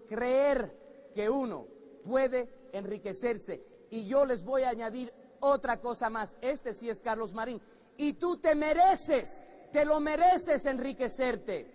creer 0.08 1.12
que 1.14 1.30
uno 1.30 1.68
puede 2.04 2.50
enriquecerse. 2.74 3.64
Y 3.90 4.06
yo 4.06 4.26
les 4.26 4.44
voy 4.44 4.64
a 4.64 4.70
añadir 4.70 5.14
otra 5.40 5.80
cosa 5.80 6.10
más. 6.10 6.36
Este 6.42 6.74
sí 6.74 6.90
es 6.90 7.02
Carlos 7.02 7.34
Marín. 7.34 7.62
Y 7.98 8.14
tú 8.14 8.38
te 8.38 8.56
mereces, 8.56 9.46
te 9.72 9.86
lo 9.86 10.00
mereces 10.00 10.66
enriquecerte. 10.66 11.75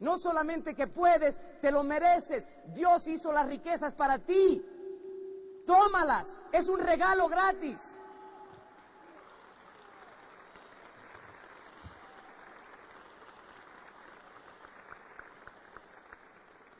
No 0.00 0.18
solamente 0.18 0.74
que 0.74 0.86
puedes, 0.86 1.38
te 1.60 1.72
lo 1.72 1.82
mereces. 1.82 2.48
Dios 2.66 3.06
hizo 3.08 3.32
las 3.32 3.46
riquezas 3.46 3.94
para 3.94 4.18
ti. 4.18 4.64
Tómalas. 5.66 6.38
Es 6.52 6.68
un 6.68 6.80
regalo 6.80 7.28
gratis. 7.28 7.98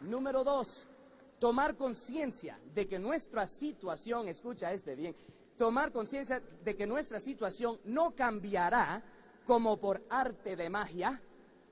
Número 0.01 0.43
dos, 0.43 0.87
tomar 1.39 1.77
conciencia 1.77 2.59
de 2.73 2.89
que 2.89 2.99
nuestra 2.99 3.47
situación, 3.47 4.29
escucha 4.29 4.73
este 4.73 4.95
bien, 4.95 5.15
tomar 5.59 5.93
conciencia 5.93 6.41
de 6.65 6.77
que 6.77 6.87
nuestra 6.87 7.21
situación 7.21 7.79
no 7.85 8.15
cambiará 8.15 9.03
como 9.45 9.79
por 9.79 10.03
arte 10.09 10.57
de 10.57 10.71
magia 10.71 11.21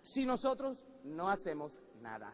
si 0.02 0.26
nosotros 0.26 0.78
no 1.06 1.28
hacemos 1.28 1.80
nada. 2.00 2.32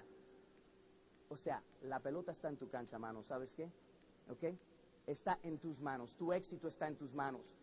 O 1.28 1.36
sea, 1.36 1.62
la 1.82 2.00
pelota 2.00 2.32
está 2.32 2.48
en 2.48 2.56
tu 2.56 2.68
cancha, 2.68 2.98
mano, 2.98 3.22
¿sabes 3.22 3.54
qué? 3.54 3.70
¿Ok? 4.28 4.44
Está 5.06 5.38
en 5.42 5.58
tus 5.58 5.80
manos, 5.80 6.16
tu 6.16 6.32
éxito 6.32 6.68
está 6.68 6.88
en 6.88 6.96
tus 6.96 7.14
manos. 7.14 7.56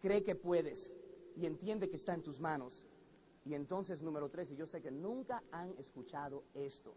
Cree 0.00 0.22
que 0.22 0.34
puedes 0.34 0.96
y 1.36 1.46
entiende 1.46 1.88
que 1.88 1.96
está 1.96 2.14
en 2.14 2.22
tus 2.22 2.40
manos. 2.40 2.86
Y 3.44 3.54
entonces, 3.54 4.02
número 4.02 4.28
tres, 4.28 4.50
y 4.50 4.56
yo 4.56 4.66
sé 4.66 4.82
que 4.82 4.90
nunca 4.90 5.42
han 5.50 5.70
escuchado 5.78 6.44
esto. 6.54 6.94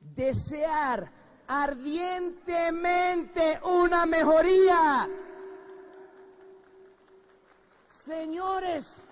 Desear 0.00 1.10
ardientemente 1.48 3.60
una 3.64 4.06
mejoría. 4.06 5.08
Señores, 8.04 9.04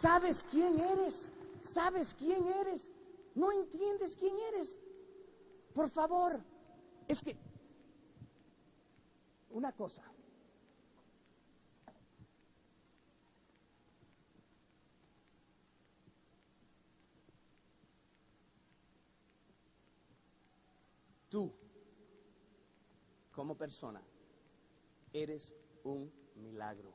¿Sabes 0.00 0.42
quién 0.50 0.80
eres? 0.80 1.30
¿Sabes 1.60 2.14
quién 2.14 2.46
eres? 2.46 2.90
¿No 3.34 3.52
entiendes 3.52 4.16
quién 4.16 4.34
eres? 4.48 4.80
Por 5.74 5.90
favor, 5.90 6.40
es 7.06 7.22
que 7.22 7.36
una 9.50 9.72
cosa. 9.72 10.02
Tú, 21.28 21.52
como 23.32 23.54
persona, 23.54 24.02
eres 25.12 25.52
un 25.84 26.10
milagro. 26.36 26.94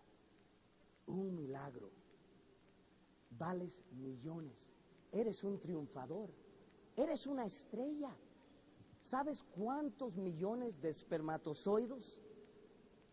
Un 1.06 1.36
milagro 1.36 2.05
vales 3.38 3.84
millones. 3.92 4.70
Eres 5.12 5.44
un 5.44 5.60
triunfador. 5.60 6.30
Eres 6.96 7.28
una 7.28 7.46
estrella. 7.46 8.16
¿Sabes 9.00 9.44
cuántos 9.56 10.16
millones 10.16 10.82
de 10.82 10.90
espermatozoides 10.90 12.20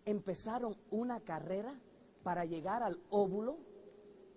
empezaron 0.05 0.77
una 0.91 1.21
carrera 1.21 1.79
para 2.23 2.45
llegar 2.45 2.83
al 2.83 3.01
óvulo? 3.11 3.59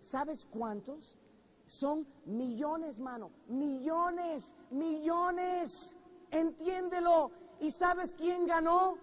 ¿Sabes 0.02 0.46
cuántos? 0.46 1.18
Son 1.66 2.08
millones, 2.26 3.00
mano. 3.00 3.32
Millones, 3.48 4.54
millones. 4.70 5.96
Entiéndelo. 6.32 7.32
¿Y 7.60 7.72
sabes 7.72 8.14
quién 8.16 8.46
ganó? 8.46 8.98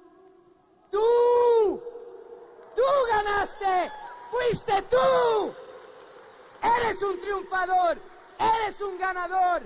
Tú. 0.90 1.80
Tú 2.76 2.82
ganaste. 3.10 3.90
Fuiste 4.30 4.82
tú. 4.90 5.52
Eres 6.82 7.02
un 7.02 7.18
triunfador, 7.18 7.98
eres 8.38 8.80
un 8.80 8.98
ganador. 8.98 9.62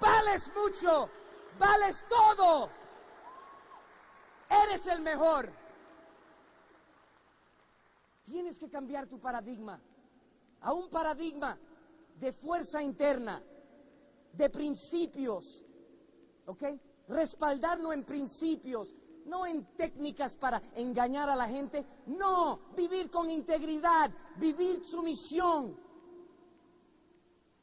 Vales 0.00 0.50
mucho, 0.54 1.08
vales 1.58 2.04
todo. 2.08 2.70
Eres 4.50 4.86
el 4.86 5.00
mejor. 5.00 5.50
Tienes 8.24 8.58
que 8.58 8.68
cambiar 8.68 9.06
tu 9.06 9.18
paradigma 9.18 9.80
a 10.60 10.72
un 10.72 10.90
paradigma 10.90 11.58
de 12.16 12.32
fuerza 12.32 12.82
interna, 12.82 13.42
de 14.32 14.50
principios, 14.50 15.64
¿ok? 16.46 16.64
Respaldarlo 17.08 17.92
en 17.92 18.04
principios, 18.04 18.94
no 19.28 19.46
en 19.46 19.64
técnicas 19.76 20.34
para 20.36 20.60
engañar 20.74 21.28
a 21.28 21.36
la 21.36 21.48
gente, 21.48 21.84
no, 22.06 22.60
vivir 22.76 23.10
con 23.10 23.28
integridad, 23.28 24.10
vivir 24.36 24.84
su 24.84 25.02
misión. 25.02 25.76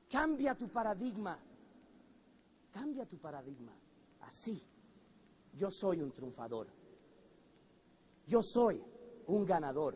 Cambia 0.10 0.56
tu 0.56 0.70
paradigma, 0.70 1.38
cambia 2.72 3.06
tu 3.06 3.18
paradigma. 3.18 3.74
Así, 4.22 4.62
yo 5.54 5.70
soy 5.70 6.02
un 6.02 6.12
triunfador, 6.12 6.68
yo 8.28 8.42
soy 8.42 8.82
un 9.28 9.46
ganador, 9.46 9.96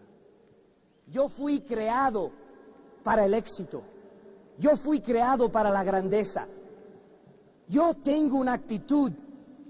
yo 1.08 1.30
fui 1.30 1.62
creado 1.62 2.32
para 3.04 3.26
el 3.26 3.34
éxito, 3.34 3.84
yo 4.58 4.76
fui 4.76 5.02
creado 5.02 5.52
para 5.52 5.70
la 5.70 5.84
grandeza, 5.84 6.48
yo 7.68 7.94
tengo 8.04 8.38
una 8.38 8.54
actitud 8.54 9.12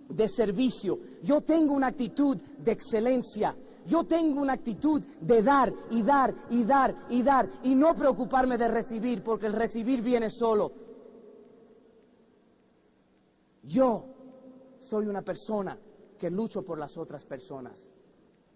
de 0.09 0.27
servicio. 0.27 0.97
Yo 1.23 1.41
tengo 1.41 1.73
una 1.73 1.88
actitud 1.88 2.38
de 2.38 2.71
excelencia. 2.71 3.55
Yo 3.86 4.03
tengo 4.03 4.41
una 4.41 4.53
actitud 4.53 5.01
de 5.21 5.41
dar 5.41 5.73
y 5.89 6.03
dar 6.03 6.34
y 6.49 6.63
dar 6.63 6.95
y 7.10 7.23
dar 7.23 7.49
y 7.63 7.73
no 7.75 7.95
preocuparme 7.95 8.58
de 8.58 8.67
recibir 8.67 9.23
porque 9.23 9.47
el 9.47 9.53
recibir 9.53 10.01
viene 10.01 10.29
solo. 10.29 10.71
Yo 13.63 14.05
soy 14.79 15.08
una 15.08 15.21
persona 15.21 15.77
que 16.17 16.29
lucho 16.29 16.63
por 16.63 16.77
las 16.77 16.97
otras 16.97 17.25
personas. 17.25 17.91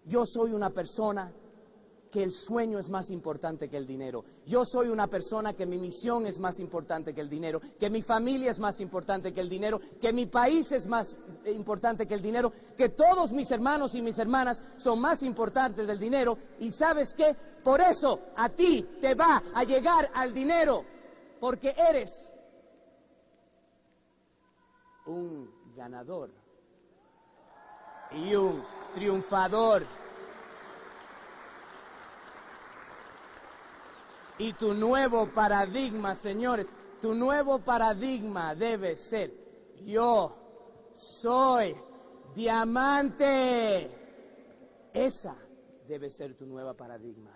Yo 0.04 0.26
soy 0.26 0.52
una 0.52 0.70
persona 0.70 1.32
que 2.14 2.22
el 2.22 2.30
sueño 2.30 2.78
es 2.78 2.88
más 2.90 3.10
importante 3.10 3.68
que 3.68 3.76
el 3.76 3.88
dinero. 3.88 4.24
Yo 4.46 4.64
soy 4.64 4.86
una 4.86 5.08
persona 5.08 5.52
que 5.52 5.66
mi 5.66 5.78
misión 5.78 6.26
es 6.26 6.38
más 6.38 6.60
importante 6.60 7.12
que 7.12 7.20
el 7.20 7.28
dinero, 7.28 7.60
que 7.76 7.90
mi 7.90 8.02
familia 8.02 8.52
es 8.52 8.60
más 8.60 8.80
importante 8.80 9.34
que 9.34 9.40
el 9.40 9.48
dinero, 9.48 9.80
que 10.00 10.12
mi 10.12 10.26
país 10.26 10.70
es 10.70 10.86
más 10.86 11.16
importante 11.44 12.06
que 12.06 12.14
el 12.14 12.22
dinero, 12.22 12.52
que 12.76 12.90
todos 12.90 13.32
mis 13.32 13.50
hermanos 13.50 13.96
y 13.96 14.00
mis 14.00 14.16
hermanas 14.16 14.62
son 14.76 15.00
más 15.00 15.24
importantes 15.24 15.88
del 15.88 15.98
dinero. 15.98 16.38
Y 16.60 16.70
sabes 16.70 17.14
qué? 17.14 17.34
Por 17.64 17.80
eso 17.80 18.20
a 18.36 18.48
ti 18.48 18.86
te 19.00 19.16
va 19.16 19.42
a 19.52 19.64
llegar 19.64 20.08
al 20.14 20.32
dinero, 20.32 20.84
porque 21.40 21.74
eres 21.76 22.30
un 25.06 25.50
ganador 25.74 26.30
y 28.12 28.36
un 28.36 28.62
triunfador. 28.94 30.03
Y 34.38 34.52
tu 34.54 34.74
nuevo 34.74 35.28
paradigma, 35.32 36.14
señores, 36.14 36.68
tu 37.00 37.14
nuevo 37.14 37.60
paradigma 37.60 38.54
debe 38.54 38.96
ser, 38.96 39.32
yo 39.84 40.36
soy 40.92 41.74
diamante. 42.34 43.90
Esa 44.92 45.36
debe 45.86 46.10
ser 46.10 46.34
tu 46.34 46.46
nueva 46.46 46.74
paradigma. 46.74 47.30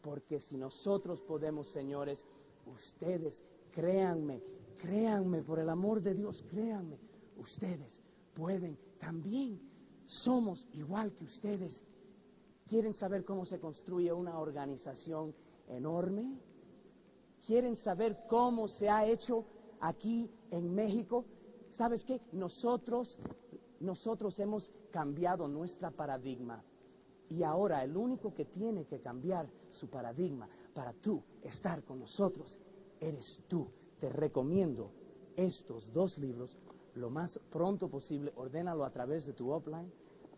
Porque 0.00 0.38
si 0.40 0.56
nosotros 0.56 1.20
podemos, 1.20 1.68
señores, 1.68 2.24
ustedes, 2.66 3.42
créanme, 3.72 4.42
créanme, 4.78 5.42
por 5.42 5.58
el 5.58 5.68
amor 5.68 6.00
de 6.00 6.14
Dios, 6.14 6.44
créanme, 6.48 6.98
ustedes 7.36 8.00
pueden 8.34 8.78
también. 8.98 9.60
Somos 10.04 10.66
igual 10.72 11.12
que 11.12 11.24
ustedes. 11.24 11.84
¿Quieren 12.66 12.94
saber 12.94 13.24
cómo 13.24 13.44
se 13.44 13.58
construye 13.58 14.12
una 14.12 14.38
organización 14.38 15.34
enorme. 15.68 16.38
¿Quieren 17.46 17.76
saber 17.76 18.24
cómo 18.28 18.68
se 18.68 18.88
ha 18.88 19.06
hecho 19.06 19.44
aquí 19.80 20.30
en 20.50 20.74
México? 20.74 21.24
¿Sabes 21.68 22.04
qué? 22.04 22.20
Nosotros, 22.32 23.18
nosotros 23.80 24.38
hemos 24.40 24.72
cambiado 24.90 25.48
nuestra 25.48 25.90
paradigma. 25.90 26.62
Y 27.28 27.42
ahora 27.42 27.82
el 27.82 27.96
único 27.96 28.34
que 28.34 28.44
tiene 28.44 28.86
que 28.86 29.00
cambiar 29.00 29.48
su 29.70 29.88
paradigma 29.88 30.48
para 30.74 30.92
tú 30.92 31.22
estar 31.42 31.82
con 31.84 31.98
nosotros 31.98 32.58
eres 33.00 33.42
tú. 33.48 33.68
Te 33.98 34.08
recomiendo 34.08 34.92
estos 35.36 35.92
dos 35.92 36.18
libros 36.18 36.56
lo 36.94 37.10
más 37.10 37.38
pronto 37.50 37.88
posible. 37.88 38.32
Ordénalo 38.36 38.84
a 38.84 38.90
través 38.90 39.26
de 39.26 39.32
tu 39.32 39.50
offline 39.50 39.92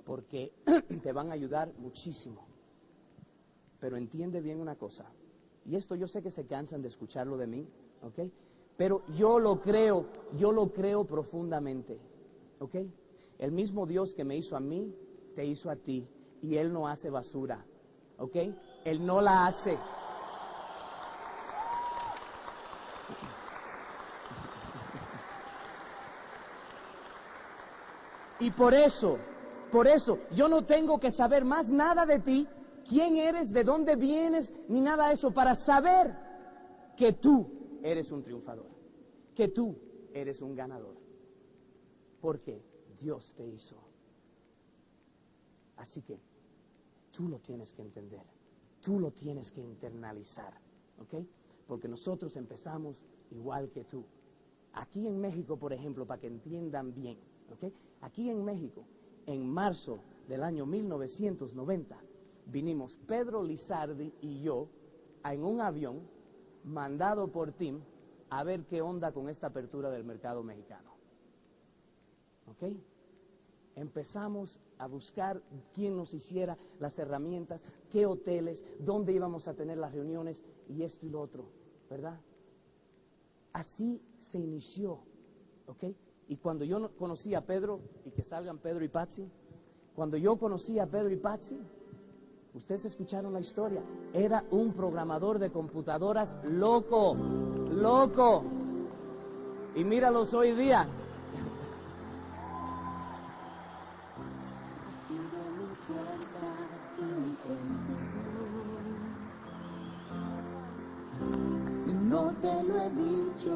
porque 0.05 0.53
te 1.03 1.13
van 1.13 1.31
a 1.31 1.35
ayudar 1.35 1.73
muchísimo. 1.79 2.47
Pero 3.79 3.97
entiende 3.97 4.41
bien 4.41 4.61
una 4.61 4.75
cosa. 4.77 5.05
Y 5.65 5.77
esto 5.77 5.95
yo 5.95 6.09
sé 6.09 6.23
que 6.23 6.31
se 6.31 6.47
cansan 6.47 6.83
de 6.83 6.89
escucharlo 6.89 7.37
de 7.37 7.47
mí, 7.47 7.67
¿ok? 8.03 8.31
Pero 8.77 9.03
yo 9.17 9.39
lo 9.39 9.61
creo, 9.61 10.07
yo 10.37 10.53
lo 10.53 10.73
creo 10.73 11.05
profundamente, 11.05 11.99
¿ok? 12.59 12.77
El 13.39 13.53
mismo 13.53 13.87
Dios 13.87 14.15
que 14.15 14.25
me 14.25 14.37
hizo 14.37 14.57
a 14.57 14.61
mí, 14.61 14.95
te 15.35 15.45
hizo 15.45 15.71
a 15.71 15.77
ti. 15.77 16.07
Y 16.43 16.57
Él 16.57 16.73
no 16.73 16.87
hace 16.87 17.11
basura, 17.11 17.65
¿ok? 18.19 18.37
Él 18.85 19.05
no 19.05 19.21
la 19.21 19.47
hace. 19.47 19.77
Y 28.41 28.51
por 28.53 28.73
eso, 28.73 29.19
por 29.73 29.89
eso, 29.89 30.19
yo 30.33 30.49
no 30.49 30.63
tengo 30.65 31.01
que 31.01 31.11
saber 31.11 31.45
más 31.45 31.71
nada 31.71 32.07
de 32.07 32.21
ti 32.21 32.49
quién 32.89 33.17
eres, 33.17 33.53
de 33.53 33.63
dónde 33.63 33.97
vienes, 33.97 34.53
ni 34.69 34.81
nada 34.81 35.09
de 35.09 35.15
eso, 35.15 35.31
para 35.31 35.55
saber 35.55 36.17
que 36.97 37.13
tú 37.13 37.47
eres 37.83 38.11
un 38.11 38.23
triunfador, 38.23 38.67
que 39.35 39.49
tú 39.49 39.77
eres 40.13 40.41
un 40.41 40.55
ganador. 40.55 40.97
Porque 42.21 42.61
Dios 42.99 43.35
te 43.37 43.47
hizo. 43.47 43.77
Así 45.77 46.03
que 46.03 46.19
tú 47.13 47.29
lo 47.29 47.39
tienes 47.39 47.73
que 47.73 47.83
entender, 47.83 48.25
tú 48.81 48.99
lo 48.99 49.13
tienes 49.13 49.53
que 49.53 49.61
internalizar, 49.61 50.55
¿ok? 50.99 51.25
Porque 51.69 51.87
nosotros 51.87 52.37
empezamos 52.37 52.97
igual 53.31 53.71
que 53.71 53.85
tú. 53.85 54.05
Aquí 54.73 55.07
en 55.07 55.21
México, 55.21 55.57
por 55.57 55.73
ejemplo, 55.73 56.07
para 56.07 56.21
que 56.21 56.27
entiendan 56.27 56.93
bien, 56.93 57.19
¿ok? 57.53 57.73
Aquí 58.01 58.29
en 58.29 58.45
México, 58.45 58.85
en 59.27 59.49
marzo 59.49 60.01
del 60.27 60.43
año 60.43 60.67
1990, 60.67 61.97
vinimos 62.49 62.99
Pedro 63.07 63.43
Lizardi 63.43 64.13
y 64.21 64.41
yo 64.41 64.69
en 65.25 65.45
un 65.45 65.61
avión 65.61 66.01
mandado 66.65 67.29
por 67.29 67.53
Tim 67.53 67.81
a 68.31 68.45
ver 68.45 68.65
qué 68.65 68.83
onda 68.83 69.13
con 69.13 69.29
esta 69.29 69.49
apertura 69.49 69.91
del 69.91 70.05
mercado 70.05 70.43
mexicano. 70.43 70.93
¿Ok? 72.47 72.75
Empezamos 73.75 74.61
a 74.79 74.87
buscar 74.87 75.41
quién 75.73 75.97
nos 75.97 76.13
hiciera 76.13 76.59
las 76.81 76.99
herramientas, 76.99 77.63
qué 77.91 78.07
hoteles, 78.07 78.65
dónde 78.81 79.13
íbamos 79.13 79.47
a 79.47 79.55
tener 79.55 79.79
las 79.79 79.93
reuniones 79.93 80.43
y 80.69 80.83
esto 80.83 81.07
y 81.07 81.11
lo 81.11 81.21
otro, 81.21 81.45
¿verdad? 81.89 82.19
Así 83.53 84.03
se 84.19 84.39
inició, 84.39 84.99
¿ok? 85.67 85.85
Y 86.27 86.37
cuando 86.39 86.65
yo 86.65 86.95
conocí 86.97 87.35
a 87.35 87.47
Pedro, 87.47 87.81
y 88.05 88.11
que 88.11 88.23
salgan 88.23 88.59
Pedro 88.59 88.85
y 88.85 88.89
Patsy, 88.89 89.31
cuando 89.95 90.17
yo 90.17 90.39
conocí 90.39 90.79
a 90.79 90.87
Pedro 90.87 91.11
y 91.11 91.17
Patsy, 91.17 91.59
Ustedes 92.59 92.87
escucharon 92.87 93.33
la 93.33 93.39
historia. 93.39 93.81
Era 94.13 94.43
un 94.51 94.73
programador 94.73 95.39
de 95.39 95.49
computadoras 95.49 96.35
loco, 96.43 97.15
loco. 97.71 98.43
Y 99.77 99.85
míralos 99.85 100.35
hoy 100.35 100.53
día. 100.55 100.89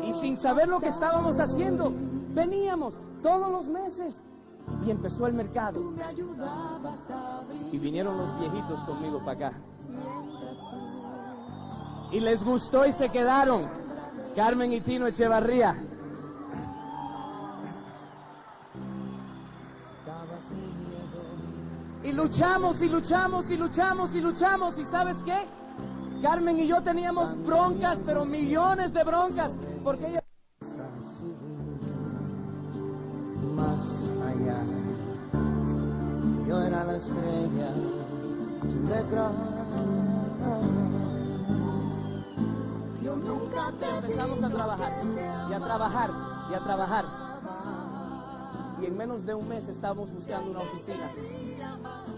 Y 0.07 0.13
sin 0.13 0.37
saber 0.37 0.69
lo 0.69 0.79
que 0.79 0.89
estábamos 0.89 1.41
haciendo, 1.41 1.93
veníamos 2.33 2.95
todos 3.21 3.51
los 3.51 3.67
meses 3.67 4.23
y 4.87 4.91
empezó 4.93 5.27
el 5.27 5.35
mercado. 5.35 5.93
Y 7.71 7.79
vinieron 7.79 8.17
los 8.17 8.39
viejitos 8.39 8.81
conmigo 8.85 9.19
para 9.25 9.49
acá. 9.49 9.53
Y 12.11 12.21
les 12.21 12.45
gustó 12.45 12.87
y 12.87 12.93
se 12.93 13.09
quedaron. 13.09 13.69
Carmen 14.37 14.73
y 14.73 14.81
Tino 14.81 15.07
Echevarría. 15.07 15.77
Y 22.05 22.13
luchamos 22.13 22.83
y 22.83 22.89
luchamos 22.89 23.51
y 23.51 23.57
luchamos 23.57 24.15
y 24.15 24.21
luchamos. 24.21 24.79
¿Y 24.79 24.85
sabes 24.85 25.19
qué? 25.25 25.47
Carmen 26.21 26.59
y 26.59 26.67
yo 26.67 26.83
teníamos 26.83 27.37
broncas, 27.45 27.99
pero 28.05 28.25
millones 28.25 28.93
de 28.93 29.05
broncas. 29.05 29.57
Porque 29.83 30.09
ella... 30.09 30.22
estrella. 36.97 37.69
Yo 43.03 43.17
nunca 43.17 43.73
te 43.79 43.89
Empezamos 43.99 44.43
a 44.43 44.51
trabajar 44.51 44.93
y 45.51 45.53
a 45.53 45.61
trabajar 45.61 46.11
y 46.51 46.55
a 46.55 46.59
trabajar. 46.61 47.05
Y 48.81 48.87
en 48.87 48.97
menos 48.97 49.25
de 49.25 49.35
un 49.35 49.49
mes 49.49 49.69
estábamos 49.69 50.13
buscando 50.13 50.51
una 50.51 50.61
oficina. 50.61 51.11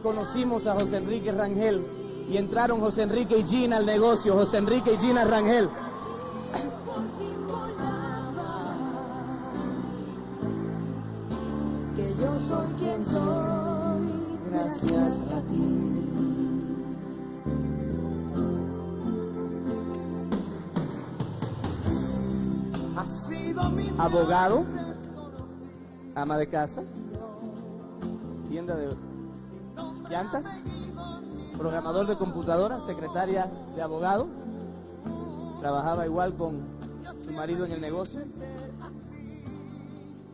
Conocimos 0.03 0.66
a 0.66 0.75
José 0.75 0.97
Enrique 0.99 1.31
Rangel 1.33 2.27
y 2.29 2.37
entraron 2.37 2.81
José 2.81 3.03
Enrique 3.03 3.39
y 3.39 3.45
Gina 3.45 3.77
al 3.77 3.87
negocio. 3.87 4.35
José 4.35 4.59
Enrique 4.59 4.95
y 4.95 4.99
Gina 4.99 5.25
Rangel. 5.25 5.68
Abogado, 23.99 24.64
ama 26.14 26.37
de 26.37 26.47
casa, 26.49 26.82
tienda 28.49 28.74
de... 28.76 28.95
llantas, 30.11 30.47
programador 31.57 32.07
de 32.07 32.16
computadora, 32.16 32.80
secretaria 32.80 33.51
de 33.74 33.82
abogado, 33.82 34.26
trabajaba 35.61 36.05
igual 36.05 36.35
con 36.35 36.61
su 37.24 37.32
marido 37.32 37.64
en 37.64 37.72
el 37.72 37.80
negocio. 37.80 38.20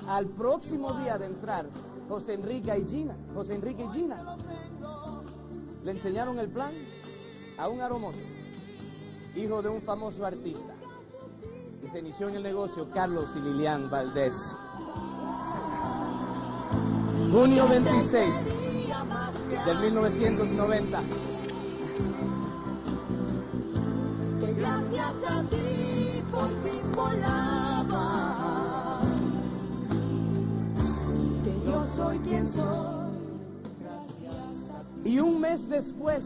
Al 0.09 0.27
próximo 0.27 0.95
día 0.95 1.19
de 1.19 1.27
entrar, 1.27 1.67
José 2.11 2.35
Enrique 2.35 2.77
y 2.77 2.89
Gina, 2.89 3.17
José 3.33 3.55
Enrique 3.55 3.85
y 3.85 3.93
Gina, 3.93 4.37
le 5.85 5.93
enseñaron 5.93 6.41
el 6.41 6.49
plan 6.49 6.73
a 7.57 7.69
un 7.69 7.81
aromoso, 7.81 8.19
hijo 9.37 9.63
de 9.63 9.69
un 9.69 9.81
famoso 9.81 10.27
artista. 10.27 10.75
Y 11.85 11.87
se 11.87 12.01
inició 12.01 12.29
en 12.29 12.35
el 12.35 12.43
negocio 12.43 12.91
Carlos 12.91 13.31
y 13.37 13.39
Lilian 13.39 13.89
Valdés. 13.89 14.57
Junio 17.31 17.69
26 17.69 18.35
del 19.67 19.79
1990. 19.79 21.03
Que 24.41 24.53
gracias 24.53 25.15
a 25.29 25.43
ti 25.45 26.25
por 26.33 26.49
fin 26.65 26.93
volaba. 26.93 27.60
Y 35.05 35.19
un 35.19 35.41
mes 35.41 35.69
después, 35.69 36.25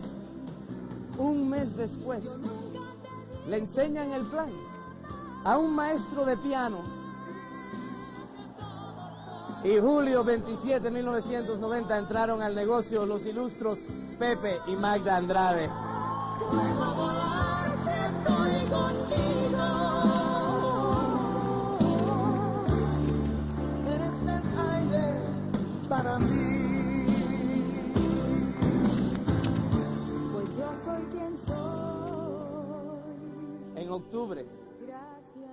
un 1.18 1.48
mes 1.48 1.76
después, 1.76 2.24
le 3.48 3.58
enseñan 3.58 4.12
el 4.12 4.26
plan 4.26 4.50
a 5.44 5.58
un 5.58 5.74
maestro 5.74 6.24
de 6.24 6.36
piano. 6.36 6.78
Y 9.62 9.78
julio 9.78 10.24
27, 10.24 10.90
1990 10.90 11.98
entraron 11.98 12.42
al 12.42 12.54
negocio 12.54 13.06
los 13.06 13.24
ilustros 13.24 13.78
Pepe 14.18 14.58
y 14.66 14.76
Magda 14.76 15.16
Andrade. 15.16 15.70
Octubre 33.95 34.45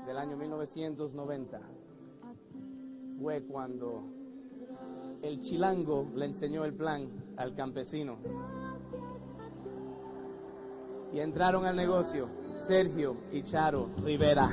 del 0.06 0.18
año 0.18 0.36
1990 0.36 1.58
a 1.58 1.60
ti. 1.60 3.18
fue 3.22 3.42
cuando 3.44 4.04
el 5.22 5.39
chilango 5.39 6.08
le 6.16 6.26
enseñó 6.26 6.66
el 6.66 6.74
plan 6.74 7.08
al 7.38 7.54
campesino. 7.56 8.18
Y 11.14 11.20
entraron 11.20 11.66
al 11.66 11.76
negocio 11.76 12.30
Sergio 12.56 13.18
y 13.32 13.44
Charo 13.44 13.89
Rivera. 14.04 14.50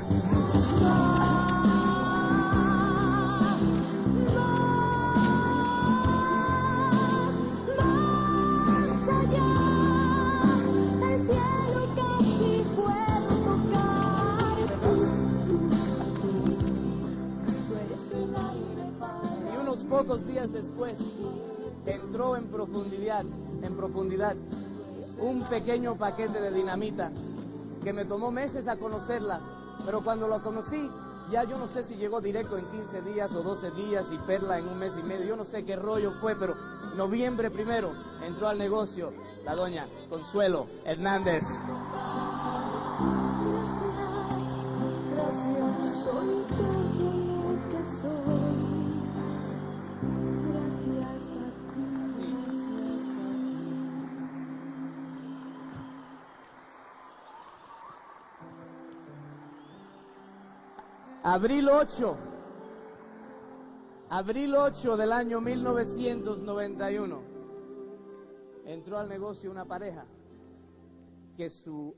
Pocos 19.98 20.24
días 20.28 20.52
después 20.52 20.96
entró 21.84 22.36
en 22.36 22.46
profundidad, 22.46 23.24
en 23.62 23.76
profundidad, 23.76 24.36
un 25.20 25.42
pequeño 25.48 25.96
paquete 25.96 26.40
de 26.40 26.52
dinamita 26.52 27.10
que 27.82 27.92
me 27.92 28.04
tomó 28.04 28.30
meses 28.30 28.68
a 28.68 28.76
conocerla, 28.76 29.40
pero 29.84 30.00
cuando 30.04 30.28
lo 30.28 30.40
conocí, 30.40 30.88
ya 31.32 31.42
yo 31.42 31.58
no 31.58 31.66
sé 31.66 31.82
si 31.82 31.96
llegó 31.96 32.20
directo 32.20 32.56
en 32.56 32.66
15 32.66 33.02
días 33.12 33.32
o 33.32 33.42
12 33.42 33.72
días 33.72 34.06
y 34.12 34.18
Perla 34.18 34.60
en 34.60 34.68
un 34.68 34.78
mes 34.78 34.94
y 34.96 35.02
medio, 35.02 35.26
yo 35.26 35.36
no 35.36 35.44
sé 35.44 35.64
qué 35.64 35.74
rollo 35.74 36.12
fue, 36.20 36.36
pero 36.36 36.54
noviembre 36.96 37.50
primero 37.50 37.90
entró 38.24 38.46
al 38.46 38.56
negocio 38.56 39.12
la 39.44 39.56
doña 39.56 39.88
Consuelo 40.08 40.68
Hernández. 40.84 41.42
Abril 61.30 61.68
8, 61.68 62.16
abril 64.08 64.54
8 64.56 64.96
del 64.96 65.12
año 65.12 65.42
1991, 65.42 67.20
entró 68.64 68.98
al 68.98 69.10
negocio 69.10 69.50
una 69.50 69.66
pareja 69.66 70.06
que 71.36 71.50
su 71.50 71.94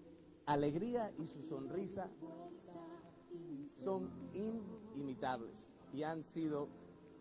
alegría 0.46 1.12
y 1.16 1.28
su 1.28 1.44
sonrisa 1.44 2.08
son 3.76 4.10
inimitables 4.32 5.64
y 5.92 6.02
han 6.02 6.24
sido 6.24 6.66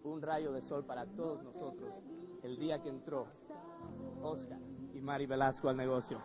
un 0.04 0.24
rayo 0.24 0.52
de 0.52 0.64
sol 0.64 0.84
para 0.84 1.06
todos 1.06 1.44
nosotros 1.44 1.94
el 2.42 2.58
día 2.58 2.82
que 2.82 2.90
entró 2.90 3.28
Oscar 4.24 4.58
y 4.96 5.00
Mari 5.00 5.28
Velasco 5.28 5.70
al 5.70 5.78
negocio. 5.78 6.20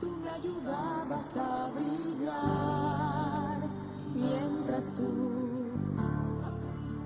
Tú 0.00 0.08
me 0.08 0.30
ayudabas 0.30 1.36
a 1.36 1.70
brillar 1.74 3.27
mientras 4.14 4.84
tú 4.94 5.08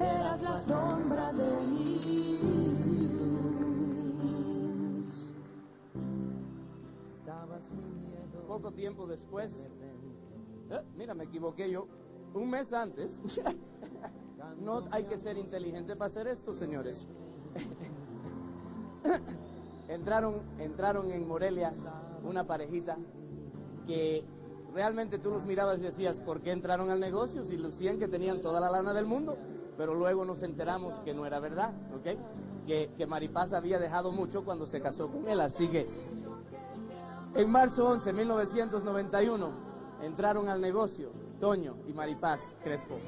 eras 0.01 0.43
la 0.43 0.61
sombra 0.63 1.33
de 1.33 1.67
mi 1.67 2.39
luz. 3.09 5.07
Dabas 7.27 7.71
mi 7.71 8.09
miedo. 8.09 8.47
Poco 8.47 8.73
tiempo 8.73 9.07
después, 9.07 9.69
eh, 10.71 10.83
mira, 10.97 11.15
me 11.15 11.25
equivoqué 11.25 11.71
yo, 11.71 11.87
un 12.35 12.51
mes 12.51 12.73
antes. 12.73 13.21
no 14.61 14.85
hay 14.91 15.05
que 15.05 15.19
ser 15.19 15.39
inteligente 15.39 15.97
para 15.97 16.07
hacer 16.07 16.27
esto, 16.27 16.55
señores. 16.55 17.07
entraron, 19.89 20.43
entraron 20.59 21.11
en 21.11 21.27
Morelia 21.27 21.73
una 22.25 22.45
parejita 22.45 22.97
que 23.87 24.25
realmente 24.75 25.19
tú 25.19 25.31
los 25.31 25.45
mirabas 25.45 25.79
y 25.79 25.83
decías, 25.83 26.21
¿por 26.21 26.41
qué 26.41 26.53
entraron 26.53 26.91
al 26.91 27.01
negocio? 27.01 27.45
Si 27.45 27.57
lucían 27.57 27.99
que 27.99 28.09
tenían 28.09 28.41
toda 28.41 28.61
la 28.61 28.71
lana 28.71 28.93
del 28.93 29.07
mundo, 29.07 29.37
pero 29.77 29.95
luego 29.95 30.25
nos 30.25 30.43
enteramos 30.43 31.01
que 31.01 31.15
no 31.15 31.27
era 31.27 31.41
verdad, 31.41 31.73
¿ok? 31.95 32.67
Que, 32.67 32.91
que 32.97 33.07
Maripaz 33.07 33.53
había 33.53 33.79
dejado 33.79 34.13
mucho 34.13 34.45
cuando 34.45 34.67
se 34.67 34.81
casó 34.81 35.09
con 35.09 35.29
él, 35.29 35.41
así 35.41 35.69
que 35.69 35.87
en 37.35 37.51
marzo 37.51 37.89
11, 37.89 38.13
1991, 38.13 39.51
entraron 40.03 40.49
al 40.49 40.61
negocio 40.61 41.13
Toño 41.41 41.77
y 41.87 41.93
Maripaz 41.95 42.41
Crespo. 42.63 42.99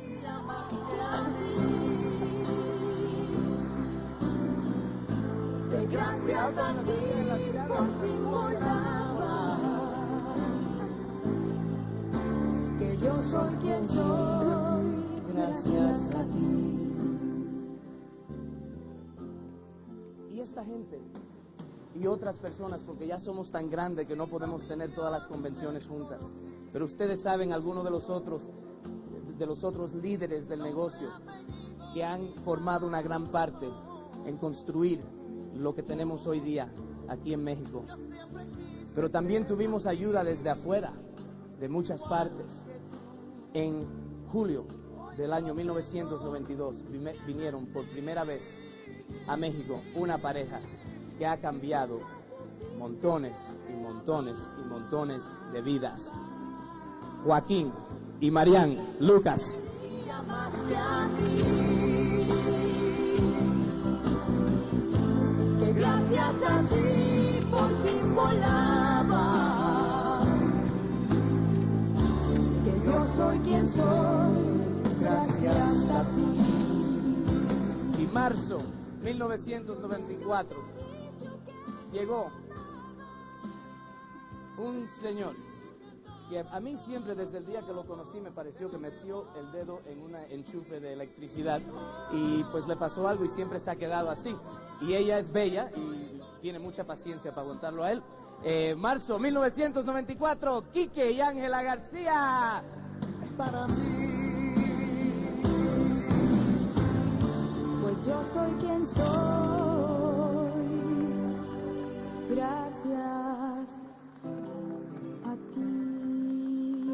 Yo 13.04 13.14
soy 13.30 13.54
quien 13.56 13.88
soy. 13.88 14.84
Gracias 15.34 16.00
a 16.14 16.24
ti. 16.24 16.74
Y 20.32 20.40
esta 20.40 20.64
gente 20.64 20.98
y 21.94 22.06
otras 22.06 22.38
personas, 22.38 22.80
porque 22.82 23.06
ya 23.06 23.18
somos 23.18 23.50
tan 23.50 23.68
grandes 23.70 24.06
que 24.06 24.16
no 24.16 24.26
podemos 24.26 24.66
tener 24.66 24.94
todas 24.94 25.12
las 25.12 25.26
convenciones 25.26 25.86
juntas. 25.86 26.32
Pero 26.72 26.86
ustedes 26.86 27.20
saben 27.20 27.52
algunos 27.52 27.84
de 27.84 27.90
los 27.90 28.08
otros, 28.08 28.50
de 29.38 29.46
los 29.46 29.62
otros 29.64 29.92
líderes 29.94 30.48
del 30.48 30.62
negocio 30.62 31.10
que 31.92 32.02
han 32.02 32.34
formado 32.44 32.86
una 32.86 33.02
gran 33.02 33.28
parte 33.28 33.68
en 34.24 34.38
construir 34.38 35.00
lo 35.54 35.74
que 35.74 35.82
tenemos 35.82 36.26
hoy 36.26 36.40
día 36.40 36.72
aquí 37.08 37.34
en 37.34 37.44
México. 37.44 37.84
Pero 38.94 39.10
también 39.10 39.46
tuvimos 39.46 39.86
ayuda 39.86 40.24
desde 40.24 40.50
afuera, 40.50 40.92
de 41.60 41.68
muchas 41.68 42.02
partes. 42.02 42.66
En 43.54 43.86
julio 44.32 44.64
del 45.16 45.32
año 45.32 45.54
1992 45.54 46.74
prime- 46.88 47.14
vinieron 47.26 47.66
por 47.66 47.84
primera 47.86 48.24
vez 48.24 48.54
a 49.28 49.36
México 49.36 49.80
una 49.94 50.18
pareja 50.18 50.60
que 51.18 51.26
ha 51.26 51.40
cambiado 51.40 52.00
montones 52.78 53.36
y 53.68 53.80
montones 53.80 54.48
y 54.60 54.68
montones 54.68 55.30
de 55.52 55.62
vidas. 55.62 56.12
Joaquín 57.24 57.72
y 58.20 58.30
Marián 58.30 58.96
Lucas. 58.98 59.56
Gracias 65.76 66.34
a 66.46 66.62
ti 66.68 67.40
por 67.50 67.70
fin 67.84 68.14
volaba. 68.14 68.73
Soy 73.16 73.38
quien 73.40 73.72
soy. 73.72 73.84
Gracias 75.00 75.90
a 75.90 76.02
ti. 76.14 76.42
Y 78.02 78.06
marzo 78.12 78.58
1994 79.02 80.56
llegó 81.92 82.30
un 84.58 84.88
señor 85.00 85.34
que 86.28 86.40
a 86.40 86.60
mí 86.60 86.76
siempre 86.86 87.14
desde 87.14 87.38
el 87.38 87.46
día 87.46 87.60
que 87.60 87.72
lo 87.72 87.86
conocí 87.86 88.18
me 88.18 88.30
pareció 88.30 88.70
que 88.70 88.78
metió 88.78 89.26
el 89.38 89.52
dedo 89.52 89.82
en 89.86 90.00
una 90.00 90.26
enchufe 90.28 90.80
de 90.80 90.94
electricidad 90.94 91.60
y 92.12 92.42
pues 92.44 92.66
le 92.66 92.76
pasó 92.76 93.06
algo 93.06 93.24
y 93.24 93.28
siempre 93.28 93.60
se 93.60 93.70
ha 93.70 93.76
quedado 93.76 94.10
así. 94.10 94.34
Y 94.80 94.94
ella 94.94 95.18
es 95.18 95.30
bella 95.30 95.70
y 95.76 96.20
tiene 96.40 96.58
mucha 96.58 96.84
paciencia 96.84 97.30
para 97.30 97.42
aguantarlo 97.42 97.84
a 97.84 97.92
él. 97.92 98.02
Eh, 98.42 98.74
marzo 98.76 99.18
1994, 99.18 100.64
Quique 100.72 101.12
y 101.12 101.20
Ángela 101.20 101.62
García. 101.62 102.64
Para 103.36 103.66
mí. 103.66 103.74
Pues 107.82 108.06
yo 108.06 108.24
soy 108.32 108.52
quien 108.60 108.86
soy. 108.86 109.04
Gracias 112.30 113.68
a 115.24 115.34
ti. 115.54 116.84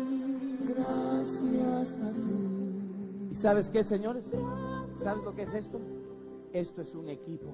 Gracias 0.68 1.99
a 1.99 2.11
ti. 2.11 3.28
¿Y 3.30 3.34
sabes 3.34 3.70
qué, 3.70 3.84
señores? 3.84 4.24
¿Sabes 4.99 5.24
lo 5.24 5.34
que 5.34 5.43
es 5.43 5.55
esto? 5.55 5.80
Esto 6.53 6.82
es 6.82 6.95
un 6.95 7.09
equipo. 7.09 7.53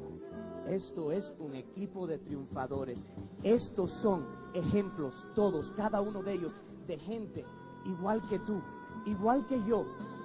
Esto 0.68 1.12
es 1.12 1.32
un 1.39 1.55
equipo 1.55 2.07
de 2.07 2.18
triunfadores. 2.18 3.03
Estos 3.43 3.93
son 3.93 4.26
ejemplos, 4.55 5.26
todos, 5.34 5.70
cada 5.72 6.01
uno 6.01 6.22
de 6.22 6.32
ellos, 6.32 6.53
de 6.89 6.99
gente 6.99 7.45
igual 7.87 8.20
que 8.28 8.39
tú, 8.41 8.61
igual 9.07 9.47
que 9.47 9.63
yo, 9.65 9.85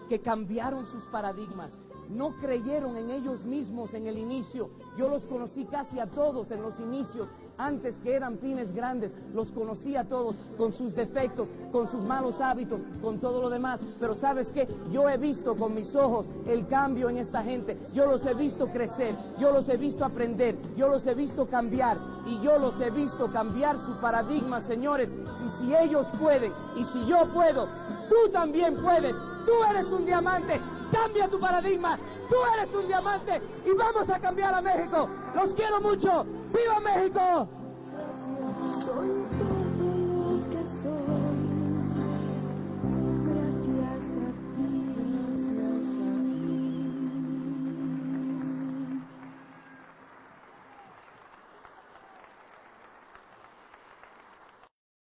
que 0.10 0.20
cambiaron 0.20 0.86
sus 0.86 1.06
paradigmas. 1.06 1.72
No 2.10 2.36
creyeron 2.42 2.98
en 2.98 3.10
ellos 3.10 3.46
mismos 3.46 3.94
en 3.94 4.08
el 4.08 4.18
inicio. 4.18 4.70
Yo 4.98 5.08
los 5.08 5.26
conocí 5.26 5.64
casi 5.64 6.00
a 6.00 6.08
todos 6.08 6.52
en 6.52 6.62
los 6.62 6.78
inicios, 6.82 7.30
antes 7.58 7.98
que 8.00 8.14
eran 8.14 8.36
pymes 8.36 8.74
grandes. 8.74 9.14
Los 9.34 9.52
conocí 9.52 9.96
a 9.96 10.04
todos 10.04 10.36
con 10.58 10.74
sus 10.74 10.94
defectos, 10.94 11.48
con 11.72 11.90
sus 11.90 12.02
malos 12.04 12.42
hábitos, 12.42 12.82
con 13.02 13.20
todo 13.20 13.42
lo 13.42 13.50
demás. 13.50 13.80
Pero 14.00 14.14
sabes 14.14 14.52
qué? 14.52 14.68
Yo 14.92 15.08
he 15.08 15.18
visto 15.18 15.56
con 15.56 15.74
mis 15.74 15.96
ojos 15.96 16.26
el 16.48 16.68
cambio 16.68 17.10
en 17.10 17.18
esta 17.18 17.44
gente. 17.44 17.78
Yo 17.94 18.06
los 18.06 18.26
he 18.26 18.34
visto 18.34 18.68
crecer, 18.68 19.16
yo 19.40 19.52
los 19.52 19.70
he 19.70 19.78
visto 19.78 20.04
aprender, 20.04 20.58
yo 20.76 20.90
los 20.90 21.08
he 21.08 21.14
visto 21.14 21.48
cambiar 21.48 21.98
y 22.28 22.42
yo 22.42 22.58
los 22.58 22.80
he 22.82 22.90
visto 22.90 23.32
cambiar 23.32 23.80
su 23.80 23.94
paradigma, 24.02 24.60
señores. 24.60 25.10
Y 25.10 25.64
si 25.64 25.76
ellos 25.76 26.06
pueden 26.20 26.52
y 26.76 26.84
si 26.84 27.06
yo 27.06 27.26
puedo, 27.34 27.68
tú 28.12 28.30
también 28.30 28.76
puedes. 28.76 29.16
Tú 29.46 29.54
eres 29.70 29.86
un 29.88 30.06
diamante. 30.06 30.60
Cambia 30.92 31.30
tu 31.30 31.40
paradigma. 31.40 31.98
Tú 32.30 32.36
eres 32.58 32.74
un 32.76 32.86
diamante 32.86 33.42
y 33.66 33.72
vamos 33.72 34.10
a 34.10 34.20
cambiar 34.20 34.54
a 34.54 34.62
México. 34.62 35.10
Los 35.34 35.54
quiero 35.54 35.80
mucho. 35.80 36.26
¡Viva 36.54 36.80
México! 36.82 37.61